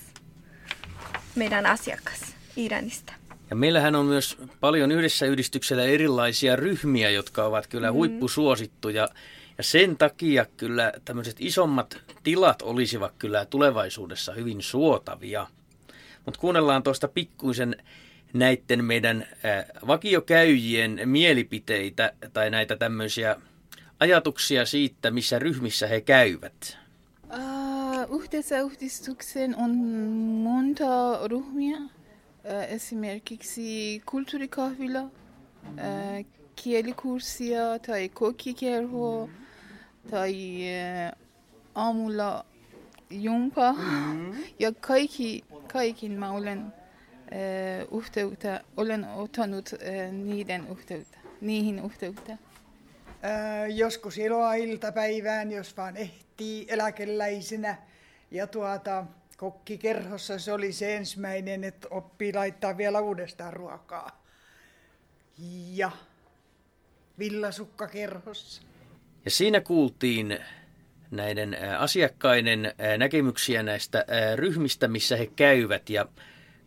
meidän 1.36 1.66
asiakas 1.66 2.36
Iranista. 2.56 3.14
Ja 3.50 3.56
meillähän 3.56 3.96
on 3.96 4.06
myös 4.06 4.38
paljon 4.60 4.92
yhdessä 4.92 5.26
yhdistyksellä 5.26 5.84
erilaisia 5.84 6.56
ryhmiä, 6.56 7.10
jotka 7.10 7.44
ovat 7.44 7.68
kyllä 7.68 7.92
mm. 7.92 7.94
huippusuosittuja. 7.94 9.10
Ja 9.58 9.64
sen 9.64 9.98
takia 9.98 10.46
kyllä 10.58 10.94
tämmöiset 11.06 11.36
isommat 11.40 11.98
tilat 12.24 12.62
olisivat 12.62 13.14
kyllä 13.20 13.46
tulevaisuudessa 13.46 14.34
hyvin 14.34 14.62
suotavia. 14.62 15.48
Mutta 16.26 16.40
kuunnellaan 16.40 16.84
tuosta 16.84 17.08
pikkuisen 17.08 17.76
näiden 18.36 18.86
meidän 18.86 19.28
vakiokäyjien 19.88 21.02
mielipiteitä 21.06 22.14
tai 22.34 22.50
näitä 22.50 22.76
tämmöisiä 22.76 23.36
ajatuksia 24.00 24.66
siitä, 24.66 25.12
missä 25.12 25.40
ryhmissä 25.40 25.88
he 25.88 26.02
käyvät. 26.02 26.78
Uh, 27.34 28.22
yhteisöydistyksen 28.22 29.56
on 29.56 29.76
monta 30.44 31.20
ryhmiä. 31.28 31.78
Uh, 31.78 31.90
esimerkiksi 32.70 34.02
kulttuurikahvila, 34.06 35.02
uh, 35.02 35.12
kielikurssia 36.56 37.60
tai 37.88 38.10
kokkikerho 38.10 39.30
tai 40.12 40.34
uh, 41.14 41.20
aamulla 41.76 42.46
jumpa. 43.10 43.74
Mm-hmm. 43.74 44.34
Ja 44.60 44.72
kaikki, 44.72 45.44
kaikin 45.74 46.12
mä 46.12 46.32
olen 46.32 46.74
yhteyttä, 47.98 48.62
olen 48.78 49.08
ottanut 49.08 49.70
niiden 50.12 50.68
yhteyttä, 50.72 51.18
niihin 51.42 51.82
yhteyttä. 51.86 52.38
Ää, 53.22 53.68
joskus 53.68 54.18
iloa 54.18 54.54
iltapäivään, 54.54 55.52
jos 55.52 55.78
vaan 55.78 55.98
ehtii 55.98 56.66
eläkeläisenä. 56.70 57.78
Ja 58.32 58.48
tuota, 58.48 59.06
kokkikerhossa 59.38 60.40
se 60.40 60.54
oli 60.54 60.72
se 60.72 60.96
ensimmäinen, 60.96 61.64
että 61.64 61.88
oppii 61.92 62.34
laittaa 62.34 62.78
vielä 62.78 63.00
uudestaan 63.00 63.54
ruokaa. 63.54 64.24
Ja 65.74 65.92
villasukkakerhossa. 67.20 68.62
Ja 69.26 69.32
siinä 69.32 69.62
kuultiin 69.62 70.40
näiden 71.12 71.58
asiakkaiden 71.78 72.74
näkemyksiä 72.98 73.64
näistä 73.64 74.06
ryhmistä, 74.36 74.88
missä 74.88 75.18
he 75.18 75.28
käyvät. 75.36 75.90
Ja 75.90 76.06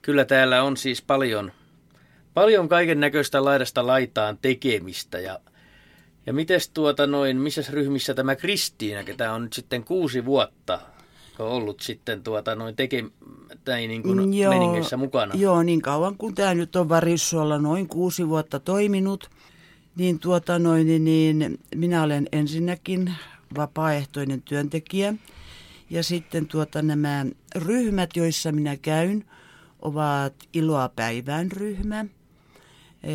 kyllä 0.02 0.24
täällä 0.24 0.62
on 0.62 0.76
siis 0.76 1.02
paljon, 1.02 1.52
paljon 2.34 2.68
kaiken 2.68 3.00
näköistä 3.00 3.44
laidasta 3.44 3.86
laitaan 3.86 4.38
tekemistä. 4.42 5.18
Ja, 5.18 5.40
ja 6.26 6.32
mites 6.32 6.68
tuota 6.68 7.06
noin, 7.06 7.36
missä 7.36 7.62
ryhmissä 7.70 8.14
tämä 8.14 8.36
Kristiina, 8.36 9.04
ketä 9.04 9.32
on 9.32 9.42
nyt 9.42 9.52
sitten 9.52 9.84
kuusi 9.84 10.24
vuotta 10.24 10.80
ollut 11.38 11.80
sitten 11.80 12.22
tuota 12.22 12.54
noin 12.54 12.76
teke, 12.76 13.04
tai 13.64 13.86
niin 13.86 14.02
kuin 14.02 14.34
joo, 14.34 14.52
mukana? 14.96 15.34
Joo, 15.36 15.62
niin 15.62 15.82
kauan 15.82 16.16
kuin 16.16 16.34
tämä 16.34 16.54
nyt 16.54 16.76
on 16.76 16.88
Varissuolla 16.88 17.58
noin 17.58 17.88
kuusi 17.88 18.28
vuotta 18.28 18.60
toiminut, 18.60 19.30
niin, 19.96 20.18
tuota 20.18 20.58
noin, 20.58 20.86
niin, 20.86 21.04
niin 21.04 21.58
minä 21.74 22.02
olen 22.02 22.28
ensinnäkin 22.32 23.12
vapaaehtoinen 23.56 24.42
työntekijä. 24.42 25.14
Ja 25.90 26.02
sitten 26.02 26.46
tuota 26.46 26.82
nämä 26.82 27.26
ryhmät, 27.56 28.10
joissa 28.16 28.52
minä 28.52 28.76
käyn, 28.76 29.24
ovat 29.82 30.34
Iloa 30.52 30.88
päivään 30.88 31.52
ryhmä, 31.52 32.06
e, 33.02 33.12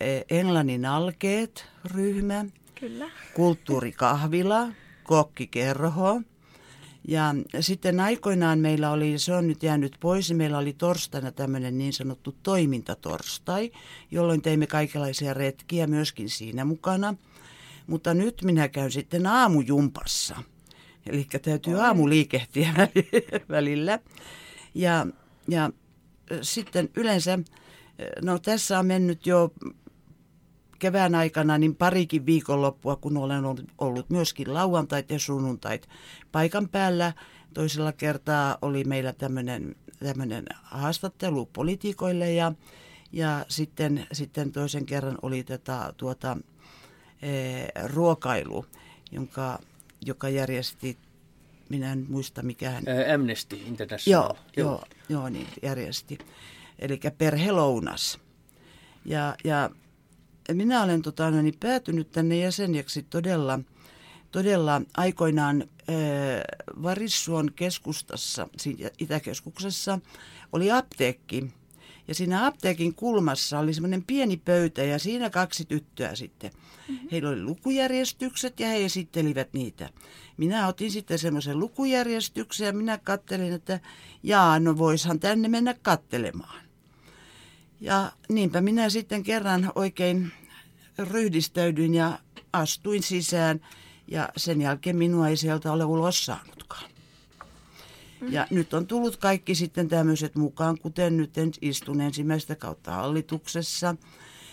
e, 0.00 0.22
Englannin 0.30 0.86
alkeet 0.86 1.66
ryhmä, 1.84 2.44
Kyllä. 2.80 3.10
kulttuurikahvila, 3.34 4.68
kokkikerho. 5.04 6.20
Ja 7.08 7.34
sitten 7.60 8.00
aikoinaan 8.00 8.58
meillä 8.58 8.90
oli, 8.90 9.18
se 9.18 9.34
on 9.34 9.46
nyt 9.46 9.62
jäänyt 9.62 9.96
pois, 10.00 10.32
meillä 10.32 10.58
oli 10.58 10.72
torstaina 10.72 11.32
tämmöinen 11.32 11.78
niin 11.78 11.92
sanottu 11.92 12.36
toimintatorstai, 12.42 13.72
jolloin 14.10 14.42
teimme 14.42 14.66
kaikenlaisia 14.66 15.34
retkiä 15.34 15.86
myöskin 15.86 16.30
siinä 16.30 16.64
mukana. 16.64 17.14
Mutta 17.86 18.14
nyt 18.14 18.42
minä 18.42 18.68
käyn 18.68 18.90
sitten 18.92 19.26
aamujumpassa. 19.26 20.42
Eli 21.06 21.26
täytyy 21.42 21.80
aamuliikehtiä 21.80 22.74
välillä. 23.48 23.98
Ja, 24.74 25.06
ja 25.48 25.70
sitten 26.42 26.88
yleensä, 26.96 27.38
no 28.22 28.38
tässä 28.38 28.78
on 28.78 28.86
mennyt 28.86 29.26
jo 29.26 29.52
kevään 30.78 31.14
aikana 31.14 31.58
niin 31.58 31.74
parikin 31.74 32.26
viikonloppua, 32.26 32.96
kun 32.96 33.16
olen 33.16 33.44
ollut 33.78 34.10
myöskin 34.10 34.54
lauantait 34.54 35.10
ja 35.10 35.18
sunnuntait 35.18 35.88
paikan 36.32 36.68
päällä. 36.68 37.12
Toisella 37.54 37.92
kertaa 37.92 38.58
oli 38.62 38.84
meillä 38.84 39.12
tämmöinen, 39.12 40.46
haastattelu 40.62 41.46
politiikoille 41.46 42.32
ja, 42.32 42.52
ja 43.12 43.44
sitten, 43.48 44.06
sitten 44.12 44.52
toisen 44.52 44.86
kerran 44.86 45.18
oli 45.22 45.42
tätä, 45.42 45.92
tuota, 45.96 46.36
e, 47.22 47.30
ruokailu, 47.84 48.66
jonka, 49.12 49.58
joka 50.06 50.28
järjesti 50.28 50.98
minä 51.68 51.92
en 51.92 52.06
muista 52.08 52.42
mikään. 52.42 52.84
Amnesty 53.14 53.56
International. 53.56 54.22
Joo, 54.22 54.36
joo. 54.56 54.70
joo, 54.70 54.84
joo 55.08 55.28
niin 55.28 55.46
järjesti. 55.62 56.18
Eli 56.78 57.00
perhelounas. 57.18 58.18
Ja, 59.04 59.36
ja 59.44 59.70
minä 60.52 60.82
olen 60.82 61.02
tota, 61.02 61.30
no, 61.30 61.42
niin 61.42 61.58
päätynyt 61.60 62.10
tänne 62.10 62.36
jäsenjäksi 62.36 63.02
todella, 63.02 63.60
todella 64.30 64.82
aikoinaan 64.96 65.62
äh, 65.62 65.96
Varissuon 66.82 67.52
keskustassa, 67.56 68.48
Itäkeskuksessa, 68.98 69.98
oli 70.52 70.70
apteekki. 70.70 71.44
Ja 72.08 72.14
siinä 72.14 72.46
apteekin 72.46 72.94
kulmassa 72.94 73.58
oli 73.58 73.74
semmoinen 73.74 74.04
pieni 74.04 74.36
pöytä 74.36 74.82
ja 74.82 74.98
siinä 74.98 75.30
kaksi 75.30 75.64
tyttöä 75.64 76.14
sitten. 76.14 76.50
Mm-hmm. 76.88 77.08
Heillä 77.12 77.28
oli 77.28 77.42
lukujärjestykset 77.42 78.60
ja 78.60 78.68
he 78.68 78.84
esittelivät 78.84 79.52
niitä. 79.52 79.90
Minä 80.38 80.68
otin 80.68 80.90
sitten 80.90 81.18
semmoisen 81.18 81.58
lukujärjestyksen 81.58 82.66
ja 82.66 82.72
minä 82.72 82.98
kattelin, 82.98 83.52
että 83.52 83.80
jaa, 84.22 84.60
no 84.60 84.78
voishan 84.78 85.20
tänne 85.20 85.48
mennä 85.48 85.74
kattelemaan. 85.82 86.60
Ja 87.80 88.12
niinpä 88.28 88.60
minä 88.60 88.90
sitten 88.90 89.22
kerran 89.22 89.72
oikein 89.74 90.32
ryhdistäydyin 90.98 91.94
ja 91.94 92.18
astuin 92.52 93.02
sisään 93.02 93.60
ja 94.08 94.28
sen 94.36 94.60
jälkeen 94.60 94.96
minua 94.96 95.28
ei 95.28 95.36
sieltä 95.36 95.72
ole 95.72 95.84
ulos 95.84 96.26
saanutkaan. 96.26 96.90
Ja 98.28 98.46
mm. 98.50 98.56
nyt 98.56 98.74
on 98.74 98.86
tullut 98.86 99.16
kaikki 99.16 99.54
sitten 99.54 99.88
tämmöiset 99.88 100.34
mukaan, 100.34 100.78
kuten 100.78 101.16
nyt 101.16 101.32
istun 101.62 102.00
ensimmäistä 102.00 102.56
kautta 102.56 102.92
hallituksessa. 102.92 103.96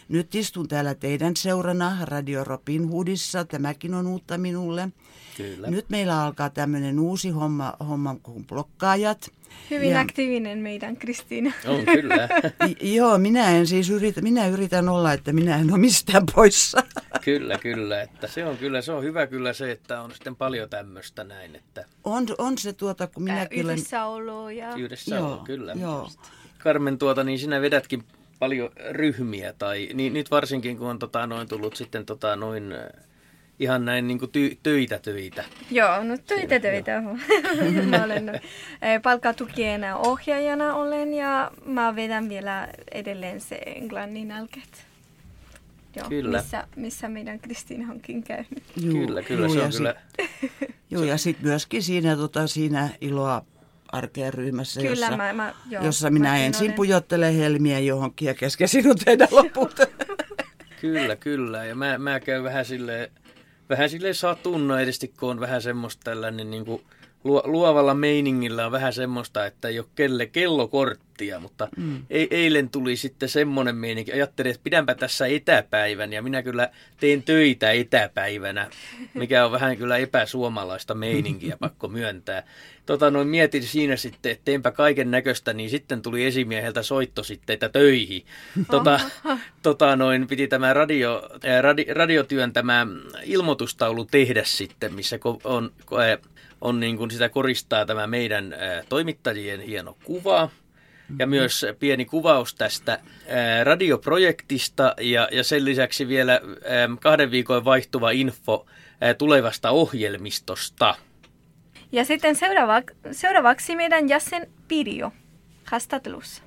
Nyt 0.09 0.35
istun 0.35 0.67
täällä 0.67 0.95
teidän 0.95 1.35
seurana 1.35 1.97
Radio 2.01 2.43
Robin 2.43 2.89
Hoodissa, 2.89 3.45
tämäkin 3.45 3.93
on 3.93 4.07
uutta 4.07 4.37
minulle. 4.37 4.89
Kyllä. 5.37 5.69
Nyt 5.69 5.89
meillä 5.89 6.23
alkaa 6.23 6.49
tämmöinen 6.49 6.99
uusi 6.99 7.29
homma, 7.29 7.73
homma 7.79 8.15
kuin 8.23 8.45
blokkaajat. 8.45 9.31
Hyvin 9.71 9.89
ja, 9.89 9.99
aktiivinen 9.99 10.57
meidän 10.57 10.97
Kristiina. 10.97 11.51
On 11.67 11.85
kyllä. 11.85 12.29
joo, 12.95 13.17
minä 13.17 13.49
en 13.49 13.67
siis 13.67 13.89
yritä, 13.89 14.21
minä 14.21 14.47
yritän 14.47 14.89
olla, 14.89 15.13
että 15.13 15.33
minä 15.33 15.57
en 15.57 15.71
ole 15.71 15.79
mistään 15.79 16.23
poissa. 16.35 16.83
kyllä, 17.25 17.57
kyllä. 17.57 18.01
Että 18.01 18.27
se 18.27 18.45
on 18.45 18.57
kyllä, 18.57 18.81
se 18.81 18.91
on 18.91 19.03
hyvä 19.03 19.27
kyllä 19.27 19.53
se, 19.53 19.71
että 19.71 20.01
on 20.01 20.11
sitten 20.11 20.35
paljon 20.35 20.69
tämmöistä 20.69 21.23
näin. 21.23 21.55
Että... 21.55 21.85
On, 22.03 22.25
on 22.37 22.57
se 22.57 22.73
tuota, 22.73 23.07
kun 23.07 23.23
minä 23.23 23.45
kyllä... 23.45 23.73
Yhdessäolo 23.73 24.49
ja... 24.49 24.75
Yhdessäolo, 24.75 25.37
kyllä. 25.37 25.73
Joo. 25.73 26.09
Carmen, 26.59 26.97
tuota, 26.97 27.23
niin 27.23 27.39
sinä 27.39 27.61
vedätkin 27.61 28.03
paljon 28.39 28.69
ryhmiä, 28.91 29.53
tai 29.53 29.89
niin, 29.93 30.13
nyt 30.13 30.31
varsinkin 30.31 30.77
kun 30.77 30.87
on 30.87 30.99
tota, 30.99 31.27
noin 31.27 31.47
tullut 31.47 31.75
sitten 31.75 32.05
tota, 32.05 32.35
noin 32.35 32.73
ihan 33.59 33.85
näin 33.85 34.07
niin 34.07 34.19
kuin 34.19 34.31
ty- 34.31 34.57
töitä 34.63 34.99
töitä. 34.99 35.43
Joo, 35.71 36.03
no 36.03 36.17
töitä 36.17 36.59
töitä. 36.59 37.01
mä 37.89 38.03
olen 38.03 38.29
eh, 38.81 39.01
palkkatukien 39.01 39.95
ohjaajana 39.95 40.75
olen 40.75 41.13
ja 41.13 41.51
mä 41.65 41.95
vedän 41.95 42.29
vielä 42.29 42.67
edelleen 42.91 43.41
se 43.41 43.55
englannin 43.55 44.31
alkeet. 44.31 44.85
Joo, 45.95 46.09
kyllä. 46.09 46.37
Missä, 46.37 46.67
missä 46.75 47.09
meidän 47.09 47.39
Kristiina 47.39 47.91
onkin 47.91 48.23
käynyt. 48.23 48.63
Juu, 48.81 49.07
kyllä, 49.07 49.23
kyllä, 49.23 49.45
juu, 49.45 49.55
se 49.55 49.61
on 49.61 49.71
kyllä. 49.71 49.95
Joo, 50.91 51.03
ja 51.03 51.17
sitten 51.17 51.47
myöskin 51.47 51.83
siinä, 51.83 52.15
tota, 52.15 52.47
siinä 52.47 52.89
iloa 53.01 53.45
arkeen 53.95 54.33
ryhmässä, 54.33 54.81
Kyllä, 54.81 54.91
jossa, 54.91 55.17
mä, 55.17 55.33
mä, 55.33 55.53
joo, 55.69 55.85
jossa 55.85 56.09
minä 56.09 56.37
ensin 56.37 56.65
olen... 56.65 56.75
pujottelen 56.75 57.35
helmiä 57.35 57.79
johonkin 57.79 58.25
ja 58.25 58.33
kesken 58.33 58.67
sinut 58.67 59.01
teidän 59.05 59.27
loput. 59.31 59.75
kyllä, 60.81 61.15
kyllä. 61.15 61.65
Ja 61.65 61.75
mä, 61.75 61.97
mä 61.97 62.19
käyn 62.19 62.43
vähän 62.43 62.65
silleen 62.65 63.11
vähän 63.69 63.89
sille 63.89 64.13
satunna 64.13 64.79
edesti, 64.79 65.07
kun 65.07 65.29
on 65.29 65.39
vähän 65.39 65.61
semmoista 65.61 66.01
tällainen 66.03 66.51
niin 66.51 66.65
kuin 66.65 66.81
luovalla 67.43 67.93
meiningillä 67.93 68.65
on 68.65 68.71
vähän 68.71 68.93
semmoista, 68.93 69.45
että 69.45 69.67
ei 69.67 69.79
ole 69.79 69.87
kelle 69.95 70.25
kellokortti 70.25 71.05
minuuttia, 71.15 71.39
mutta 71.39 71.67
mm. 71.77 72.05
e- 72.09 72.27
eilen 72.31 72.69
tuli 72.69 72.95
sitten 72.95 73.29
semmoinen 73.29 73.75
meininki. 73.75 74.13
Ajattelin, 74.13 74.49
että 74.51 74.63
pidänpä 74.63 74.95
tässä 74.95 75.27
etäpäivän 75.27 76.13
ja 76.13 76.21
minä 76.21 76.43
kyllä 76.43 76.69
teen 76.99 77.23
töitä 77.23 77.71
etäpäivänä, 77.71 78.69
mikä 79.13 79.45
on 79.45 79.51
vähän 79.51 79.77
kyllä 79.77 79.97
epäsuomalaista 79.97 80.93
meininkiä, 80.93 81.57
pakko 81.59 81.87
myöntää. 81.87 82.43
Tota, 82.85 83.11
noin 83.11 83.27
mietin 83.27 83.63
siinä 83.63 83.95
sitten, 83.95 84.31
että 84.31 84.45
teenpä 84.45 84.71
kaiken 84.71 85.11
näköistä, 85.11 85.53
niin 85.53 85.69
sitten 85.69 86.01
tuli 86.01 86.25
esimieheltä 86.25 86.83
soitto 86.83 87.23
sitten, 87.23 87.53
että 87.53 87.69
töihin. 87.69 88.25
Tota, 88.71 88.99
tota, 89.61 89.95
noin, 89.95 90.27
piti 90.27 90.47
tämä 90.47 90.73
radio, 90.73 91.29
radi, 91.61 91.85
radiotyön 91.89 92.53
tämä 92.53 92.87
ilmoitustaulu 93.23 94.05
tehdä 94.05 94.43
sitten, 94.43 94.93
missä 94.93 95.19
on, 95.43 95.71
on 96.65 96.79
niin 96.79 96.97
kuin 96.97 97.11
sitä 97.11 97.29
koristaa 97.29 97.85
tämä 97.85 98.07
meidän 98.07 98.55
toimittajien 98.89 99.61
hieno 99.61 99.97
kuva 100.03 100.49
ja 101.19 101.27
myös 101.27 101.65
pieni 101.79 102.05
kuvaus 102.05 102.55
tästä 102.55 102.99
radioprojektista 103.63 104.95
ja, 105.01 105.29
ja 105.31 105.43
sen 105.43 105.65
lisäksi 105.65 106.07
vielä 106.07 106.41
kahden 107.01 107.31
viikon 107.31 107.65
vaihtuva 107.65 108.11
info 108.11 108.65
tulevasta 109.17 109.69
ohjelmistosta. 109.69 110.95
Ja 111.91 112.05
sitten 112.05 112.35
seuraavaksi, 112.35 112.95
seuraavaksi 113.11 113.75
meidän 113.75 114.09
jäsen 114.09 114.49
Pirjo 114.67 115.11
haastattelussa. 115.65 116.43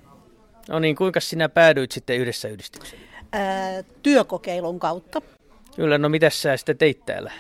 No 0.68 0.78
niin, 0.78 0.96
kuinka 0.96 1.20
sinä 1.20 1.48
päädyit 1.48 1.92
sitten 1.92 2.18
yhdessä 2.18 2.48
yhdistykseen? 2.48 3.02
Ää, 3.33 3.83
työkokeilun 4.02 4.81
kautta. 4.81 5.22
Kyllä, 5.76 5.98
no 5.98 6.09
mitä 6.09 6.31
sä 6.31 6.57
sitten 6.57 6.78
teit 6.78 7.07
täällä? 7.07 7.33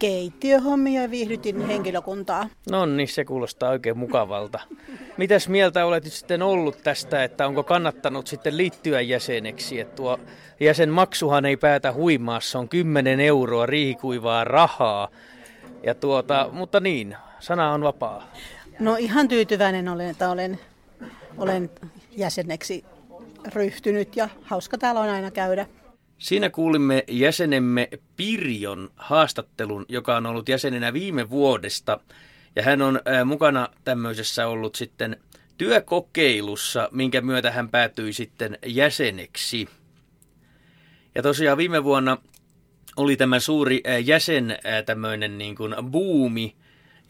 Keittiöhommia 0.00 1.02
ja 1.02 1.10
viihdytin 1.10 1.66
henkilökuntaa. 1.66 2.48
No 2.70 2.86
niin, 2.86 3.08
se 3.08 3.24
kuulostaa 3.24 3.70
oikein 3.70 3.98
mukavalta. 3.98 4.60
Mitäs 5.16 5.48
mieltä 5.48 5.86
olet 5.86 6.04
sitten 6.04 6.42
ollut 6.42 6.82
tästä, 6.82 7.24
että 7.24 7.46
onko 7.46 7.62
kannattanut 7.62 8.26
sitten 8.26 8.56
liittyä 8.56 9.00
jäseneksi? 9.00 9.80
Että 9.80 9.96
tuo 9.96 10.18
jäsenmaksuhan 10.60 11.44
ei 11.44 11.56
päätä 11.56 11.92
huimaa, 11.92 12.40
se 12.40 12.58
on 12.58 12.68
10 12.68 13.20
euroa 13.20 13.66
riihikuivaa 13.66 14.44
rahaa. 14.44 15.08
Ja 15.82 15.94
tuota, 15.94 16.48
mutta 16.52 16.80
niin, 16.80 17.16
sana 17.40 17.72
on 17.72 17.82
vapaa. 17.82 18.32
No 18.78 18.96
ihan 18.96 19.28
tyytyväinen 19.28 19.88
olen, 19.88 20.10
että 20.10 20.30
olen, 20.30 20.60
olen 21.38 21.70
jäseneksi 22.10 22.84
ryhtynyt 23.54 24.16
ja 24.16 24.28
hauska 24.42 24.78
täällä 24.78 25.00
on 25.00 25.08
aina 25.08 25.30
käydä. 25.30 25.66
Siinä 26.20 26.50
kuulimme 26.50 27.04
jäsenemme 27.08 27.88
Pirjon 28.16 28.90
haastattelun, 28.96 29.86
joka 29.88 30.16
on 30.16 30.26
ollut 30.26 30.48
jäsenenä 30.48 30.92
viime 30.92 31.30
vuodesta. 31.30 32.00
Ja 32.56 32.62
hän 32.62 32.82
on 32.82 33.00
mukana 33.24 33.68
tämmöisessä 33.84 34.46
ollut 34.46 34.74
sitten 34.74 35.16
työkokeilussa, 35.58 36.88
minkä 36.92 37.20
myötä 37.20 37.50
hän 37.50 37.68
päätyi 37.68 38.12
sitten 38.12 38.58
jäseneksi. 38.66 39.68
Ja 41.14 41.22
tosiaan 41.22 41.58
viime 41.58 41.84
vuonna 41.84 42.18
oli 42.96 43.16
tämä 43.16 43.40
suuri 43.40 43.82
jäsen 44.04 44.58
tämmöinen 44.86 45.38
niin 45.38 45.56
kuin 45.56 45.74
buumi, 45.90 46.56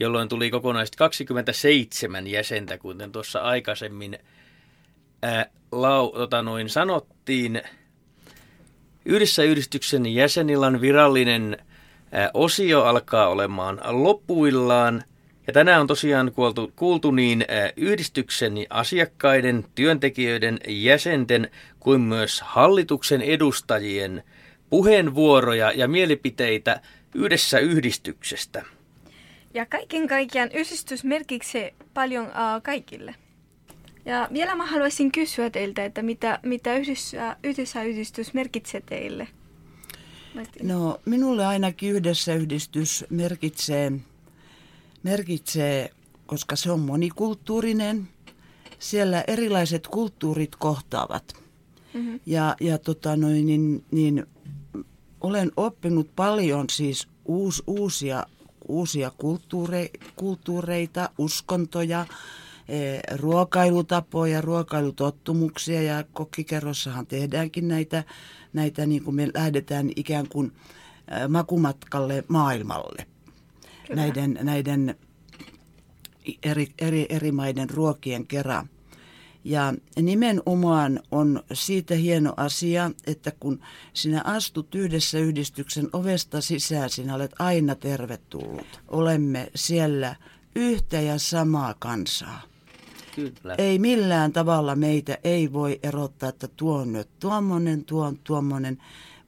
jolloin 0.01 0.29
tuli 0.29 0.51
kokonaisesti 0.51 0.97
27 0.97 2.27
jäsentä, 2.27 2.79
kuten 2.79 3.13
tuossa 3.13 3.41
aikaisemmin 3.41 4.19
ää, 5.23 5.47
lau, 5.73 6.13
tota 6.13 6.43
noin 6.43 6.69
sanottiin. 6.69 7.63
Yhdessä 9.11 9.43
yhdistyksen 9.43 10.07
jäsenillä 10.07 10.81
virallinen 10.81 11.57
osio 12.35 12.83
alkaa 12.83 13.29
olemaan 13.29 13.81
loppuillaan. 13.91 15.05
Ja 15.47 15.53
tänään 15.53 15.81
on 15.81 15.87
tosiaan 15.87 16.33
kuultu, 16.33 16.73
kuultu 16.77 17.11
niin 17.11 17.45
yhdistyksen 17.77 18.55
asiakkaiden, 18.71 19.65
työntekijöiden, 19.75 20.59
jäsenten 20.69 21.51
kuin 21.81 22.01
myös 22.01 22.41
hallituksen 22.41 23.23
edustajien 23.23 24.23
puheenvuoroja 24.71 25.73
ja 25.73 25.89
mielipiteitä 25.89 26.81
yhdessä 27.15 27.59
yhdistyksestä. 27.59 28.63
Ja 29.55 29.67
kaiken 29.67 30.09
kaikkiaan 30.09 30.51
yhdistys 30.53 31.05
merkitsee 31.05 31.75
paljon 31.95 32.27
uh, 32.27 32.63
kaikille. 32.63 33.15
Ja 34.05 34.29
vielä 34.33 34.55
mä 34.55 34.67
haluaisin 34.67 35.13
kysyä 35.13 35.51
teiltä, 35.51 35.85
että 35.85 36.03
mitä, 36.03 36.39
mitä 36.43 36.77
yhdessä, 36.77 37.37
yhdessä 37.45 37.83
yhdistys 37.83 38.35
merkitsee 38.35 38.81
teille? 38.81 39.29
No 40.63 41.01
minulle 41.05 41.47
ainakin 41.47 41.93
yhdessä 41.93 42.35
yhdistys 42.35 43.05
merkitsee, 43.11 43.93
merkitsee, 45.03 45.91
koska 46.27 46.57
se 46.57 46.73
on 46.73 46.81
monikulttuurinen, 46.81 48.09
siellä 48.79 49.25
erilaiset 49.27 49.89
kulttuurit 49.89 50.57
kohtaavat. 50.57 51.37
Mm-hmm. 51.95 52.21
Ja, 52.27 52.57
ja 52.61 52.79
tota 52.79 53.17
noin, 53.17 53.47
niin, 53.47 53.85
niin 53.91 54.27
olen 55.21 55.53
oppinut 55.57 56.11
paljon 56.17 56.71
siis 56.71 57.09
uus, 57.25 57.63
uusia, 57.67 58.27
uusia 58.69 59.13
kulttuure, 59.19 59.91
kulttuureita, 60.17 61.11
uskontoja, 61.19 62.07
ruokailutapoja, 63.17 64.41
ruokailutottumuksia 64.41 65.83
ja 65.83 66.05
kokkikerrossahan 66.13 67.07
tehdäänkin 67.07 67.69
näitä, 67.69 68.05
näitä 68.53 68.87
niin 68.87 69.05
kuin 69.05 69.15
me 69.15 69.29
lähdetään 69.35 69.91
ikään 69.97 70.29
kuin 70.29 70.53
e, 71.09 71.29
makumatkalle 71.29 72.25
maailmalle. 72.29 73.07
Näiden, 73.95 74.39
näiden 74.43 74.97
eri, 76.43 76.67
eri, 76.79 77.07
eri 77.09 77.33
maiden 77.33 77.71
ruokien 77.71 78.27
kerran. 78.27 78.69
Ja 79.45 79.75
nimenomaan 80.03 81.01
on 81.11 81.43
siitä 81.53 81.95
hieno 81.95 82.35
asia, 82.37 82.91
että 83.07 83.33
kun 83.41 83.61
sinä 83.93 84.23
astut 84.25 84.75
yhdessä 84.75 85.19
yhdistyksen 85.19 85.89
ovesta 85.93 86.41
sisään, 86.41 86.91
sinä 86.91 87.15
olet 87.15 87.35
aina 87.39 87.75
tervetullut. 87.75 88.81
Olemme 88.89 89.51
siellä 89.55 90.17
yhtä 90.55 91.01
ja 91.01 91.19
samaa 91.19 91.75
kansaa. 91.79 92.50
Kyllä. 93.15 93.55
Ei 93.59 93.79
millään 93.79 94.33
tavalla 94.33 94.77
meitä 94.77 95.19
ei 95.25 95.53
voi 95.53 95.81
erottaa, 95.83 96.29
että 96.29 96.49
tuo 96.57 96.79
on 96.79 96.93
nyt 96.93 97.09
tuommoinen, 97.21 97.85
tuo 97.85 98.05
on 98.05 98.19
tuommoinen, 98.25 98.79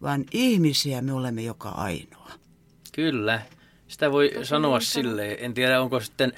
vaan 0.02 0.24
ihmisiä 0.32 1.02
me 1.02 1.12
olemme 1.12 1.42
joka 1.42 1.68
ainoa. 1.68 2.30
Kyllä. 2.92 3.42
Sitä 3.88 4.12
voi 4.12 4.32
sanoa 4.42 4.80
silleen. 4.80 5.36
En 5.40 5.54
tiedä, 5.54 5.80
onko 5.80 6.00
sitten 6.00 6.32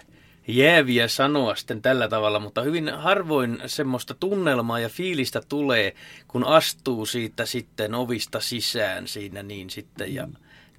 jääviä 0.48 1.09
sanoa 1.09 1.54
sitten 1.54 1.83
tällä 1.83 2.09
tavalla, 2.09 2.40
mutta 2.40 2.62
hyvin 2.62 2.88
harvoin 2.88 3.59
semmoista 3.66 4.14
tunnelmaa 4.14 4.78
ja 4.78 4.88
fiilistä 4.88 5.42
tulee, 5.48 5.94
kun 6.28 6.44
astuu 6.44 7.07
siitä 7.07 7.46
sitten 7.46 7.94
ovista 7.94 8.40
sisään 8.40 9.09
siinä 9.09 9.42
niin 9.42 9.70
sitten 9.70 10.14
ja 10.14 10.28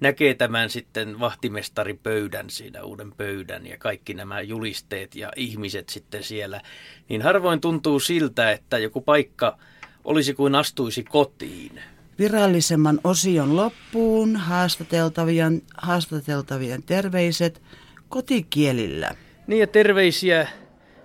näkee 0.00 0.34
tämän 0.34 0.70
sitten 0.70 1.20
vahtimestaripöydän 1.20 2.50
siinä, 2.50 2.82
uuden 2.82 3.12
pöydän 3.12 3.66
ja 3.66 3.78
kaikki 3.78 4.14
nämä 4.14 4.40
julisteet 4.40 5.14
ja 5.14 5.32
ihmiset 5.36 5.88
sitten 5.88 6.22
siellä, 6.22 6.60
niin 7.08 7.22
harvoin 7.22 7.60
tuntuu 7.60 8.00
siltä, 8.00 8.50
että 8.50 8.78
joku 8.78 9.00
paikka 9.00 9.58
olisi 10.04 10.34
kuin 10.34 10.54
astuisi 10.54 11.04
kotiin. 11.04 11.80
Virallisemman 12.18 13.00
osion 13.04 13.56
loppuun 13.56 14.36
haastateltavien, 14.36 15.62
haastateltavien 15.76 16.82
terveiset 16.82 17.62
kotikielillä. 18.08 19.10
Niin 19.46 19.60
ja 19.60 19.66
terveisiä 19.66 20.48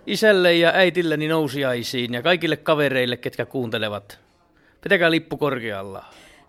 isälle 0.05 0.53
ja 0.55 0.71
äitilleni 0.75 1.27
nousiaisiin 1.27 2.13
ja 2.13 2.21
kaikille 2.21 2.57
kavereille, 2.57 3.17
ketkä 3.17 3.45
kuuntelevat. 3.45 4.19
Pitäkää 4.81 5.11
lippu 5.11 5.37
korkealla. 5.37 6.05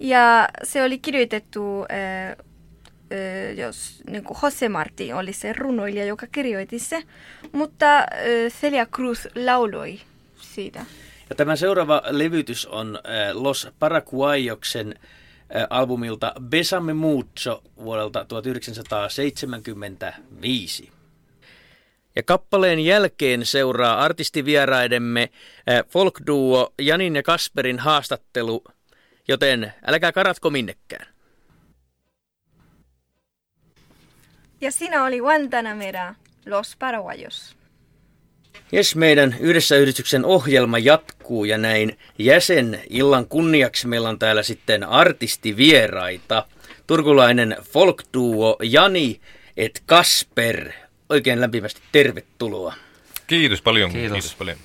Ja 0.00 0.48
se 0.62 0.82
oli 0.82 0.98
kirjoitettu, 0.98 1.86
äh, 1.92 2.30
äh, 2.30 2.36
jos 3.56 4.02
niin 4.10 4.24
kuin 4.24 4.38
Jose 4.42 4.68
Marti 4.68 5.12
oli 5.12 5.32
se 5.32 5.52
runoilija, 5.52 6.04
joka 6.04 6.26
kirjoitti 6.26 6.78
se, 6.78 7.02
mutta 7.52 7.98
äh, 7.98 8.06
Celia 8.60 8.86
Cruz 8.86 9.26
lauloi 9.34 10.00
siitä. 10.36 10.84
Ja 11.30 11.36
tämä 11.36 11.56
seuraava 11.56 12.02
levytys 12.10 12.66
on 12.66 12.96
äh, 12.96 13.02
Los 13.32 13.68
Paraguayoksen 13.78 14.88
äh, 14.88 14.94
albumilta 15.70 16.32
Besame 16.40 16.92
Mucho 16.92 17.62
vuodelta 17.76 18.24
1975. 18.24 20.92
Ja 22.16 22.22
kappaleen 22.22 22.80
jälkeen 22.80 23.46
seuraa 23.46 24.00
artistivieraidemme 24.00 25.30
folkduo 25.88 26.74
Janin 26.78 27.16
ja 27.16 27.22
Kasperin 27.22 27.78
haastattelu, 27.78 28.64
joten 29.28 29.72
älkää 29.86 30.12
karatko 30.12 30.50
minnekään. 30.50 31.06
Ja 34.60 34.72
siinä 34.72 35.04
oli 35.04 35.18
Guantanamera, 35.18 36.14
Los 36.46 36.76
Paraguayos. 36.78 37.56
Jes, 38.72 38.96
meidän 38.96 39.36
yhdessä 39.40 39.76
yhdistyksen 39.76 40.24
ohjelma 40.24 40.78
jatkuu 40.78 41.44
ja 41.44 41.58
näin 41.58 41.98
jäsen 42.18 42.82
illan 42.90 43.26
kunniaksi 43.26 43.86
meillä 43.86 44.08
on 44.08 44.18
täällä 44.18 44.42
sitten 44.42 44.84
artistivieraita. 44.84 46.46
Turkulainen 46.86 47.56
folkduo 47.62 48.56
Jani 48.62 49.20
et 49.56 49.82
Kasper. 49.86 50.72
Oikein 51.08 51.40
lämpimästi 51.40 51.80
tervetuloa. 51.92 52.74
Kiitos 53.26 53.62
paljon. 53.62 53.92
Kiitos, 53.92 54.12
Kiitos 54.12 54.34
paljon. 54.34 54.58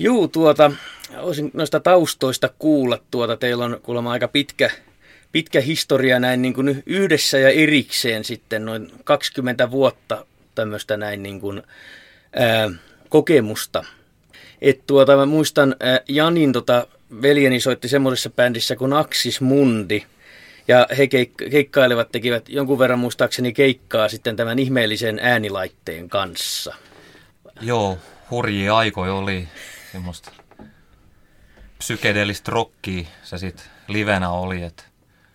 Juu, 0.00 0.28
tuota, 0.28 0.72
olisin 1.16 1.50
noista 1.54 1.80
taustoista 1.80 2.50
kuulla 2.58 2.98
tuota. 3.10 3.36
Teillä 3.36 3.64
on 3.64 3.80
kuulemma 3.82 4.12
aika 4.12 4.28
pitkä, 4.28 4.70
pitkä 5.32 5.60
historia 5.60 6.20
näin 6.20 6.42
niin 6.42 6.54
kuin 6.54 6.82
yhdessä 6.86 7.38
ja 7.38 7.48
erikseen 7.48 8.24
sitten 8.24 8.64
noin 8.64 8.92
20 9.04 9.70
vuotta 9.70 10.26
tämmöistä 10.54 10.96
näin 10.96 11.22
niin 11.22 11.40
kuin, 11.40 11.62
ää, 12.36 12.70
kokemusta. 13.08 13.84
Et 14.60 14.86
tuota, 14.86 15.16
mä 15.16 15.26
muistan 15.26 15.76
ää, 15.80 16.00
Janin 16.08 16.52
tota, 16.52 16.86
veljeni 17.22 17.60
soitti 17.60 17.88
semmoisessa 17.88 18.30
bändissä 18.30 18.76
kuin 18.76 18.92
Axis 18.92 19.40
Mundi. 19.40 20.02
Ja 20.68 20.86
he 20.98 21.04
keik- 21.04 21.50
keikkailevat, 21.50 22.12
tekivät 22.12 22.48
jonkun 22.48 22.78
verran 22.78 22.98
muistaakseni 22.98 23.52
keikkaa 23.52 24.08
sitten 24.08 24.36
tämän 24.36 24.58
ihmeellisen 24.58 25.18
äänilaitteen 25.22 26.08
kanssa. 26.08 26.74
Joo, 27.60 27.98
hurjia 28.30 28.76
aikoja 28.76 29.14
oli 29.14 29.48
semmoista 29.92 30.32
psykedeellistä 31.78 32.50
rockia 32.50 33.06
se 33.22 33.38
sitten 33.38 33.66
livenä 33.88 34.30
oli, 34.30 34.62
että 34.62 34.82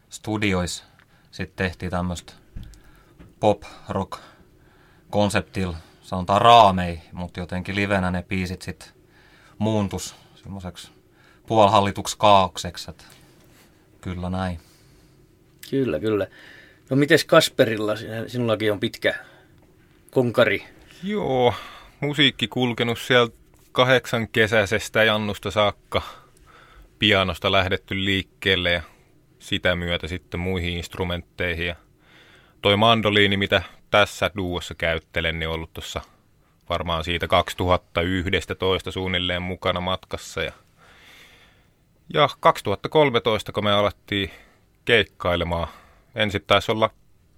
studiois 0.10 0.84
sitten 1.32 1.66
tehtiin 1.68 1.92
tämmöistä 1.92 2.34
pop-rock 3.39 4.20
konseptilla, 5.10 5.78
sanotaan 6.02 6.42
raamei, 6.42 7.02
mutta 7.12 7.39
jotenkin 7.39 7.76
livenä 7.76 8.12
ne 8.12 8.24
biisit 8.24 8.62
sitten 8.62 8.89
muuntus 9.58 10.16
semmoiseksi 10.36 10.92
puolhallituksi 11.48 12.18
kaaukseksi, 12.18 12.89
että 12.89 13.04
kyllä 14.02 14.30
näin. 14.30 14.60
Kyllä, 15.70 16.00
kyllä. 16.00 16.28
No 16.89 16.96
mites 16.96 17.26
Kasperilla, 17.26 17.94
sinullakin 18.28 18.72
on 18.72 18.80
pitkä 18.80 19.16
konkari? 20.12 20.66
Joo, 21.04 21.54
musiikki 22.00 22.48
kulkenut 22.48 23.00
sieltä 23.00 23.43
kahdeksan 23.74 24.28
kesäisestä 24.28 25.04
jannusta 25.04 25.52
saakka 25.52 26.02
pianosta 27.00 27.52
lähdetty 27.52 28.06
liikkeelle 28.06 28.72
ja 28.72 28.82
sitä 29.40 29.76
myötä 29.76 30.08
sitten 30.08 30.40
muihin 30.40 30.78
instrumentteihin. 30.78 31.68
Ja 31.68 31.76
toi 32.62 32.78
mandoliini, 32.78 33.38
mitä 33.38 33.64
tässä 33.92 34.32
duossa 34.38 34.76
käyttelen, 34.76 35.40
niin 35.40 35.48
on 35.48 35.56
ollut 35.56 35.74
tuossa 35.74 36.02
varmaan 36.70 37.04
siitä 37.04 37.28
2011 37.28 38.92
suunnilleen 38.92 39.42
mukana 39.42 39.82
matkassa. 39.82 40.44
Ja, 40.44 40.52
ja 42.14 42.30
2013, 42.40 43.52
kun 43.52 43.64
me 43.64 43.72
alettiin 43.72 44.32
keikkailemaan, 44.86 45.68
ensin 46.16 46.44
taisi 46.48 46.72
olla 46.72 46.90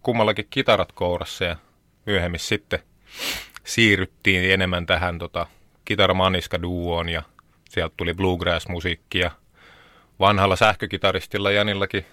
kummallakin 0.01 0.47
kitarat 0.49 0.91
kourassa 0.91 1.45
ja 1.45 1.55
myöhemmin 2.05 2.39
sitten 2.39 2.79
siirryttiin 3.63 4.51
enemmän 4.51 4.85
tähän 4.85 5.19
tota, 5.19 5.47
kitaramaniska 5.85 6.61
duoon 6.61 7.09
ja 7.09 7.23
sieltä 7.69 7.93
tuli 7.97 8.13
bluegrass-musiikki 8.13 9.19
ja 9.19 9.31
vanhalla 10.19 10.55
sähkökitaristilla 10.55 11.51
Janillakin 11.51 12.05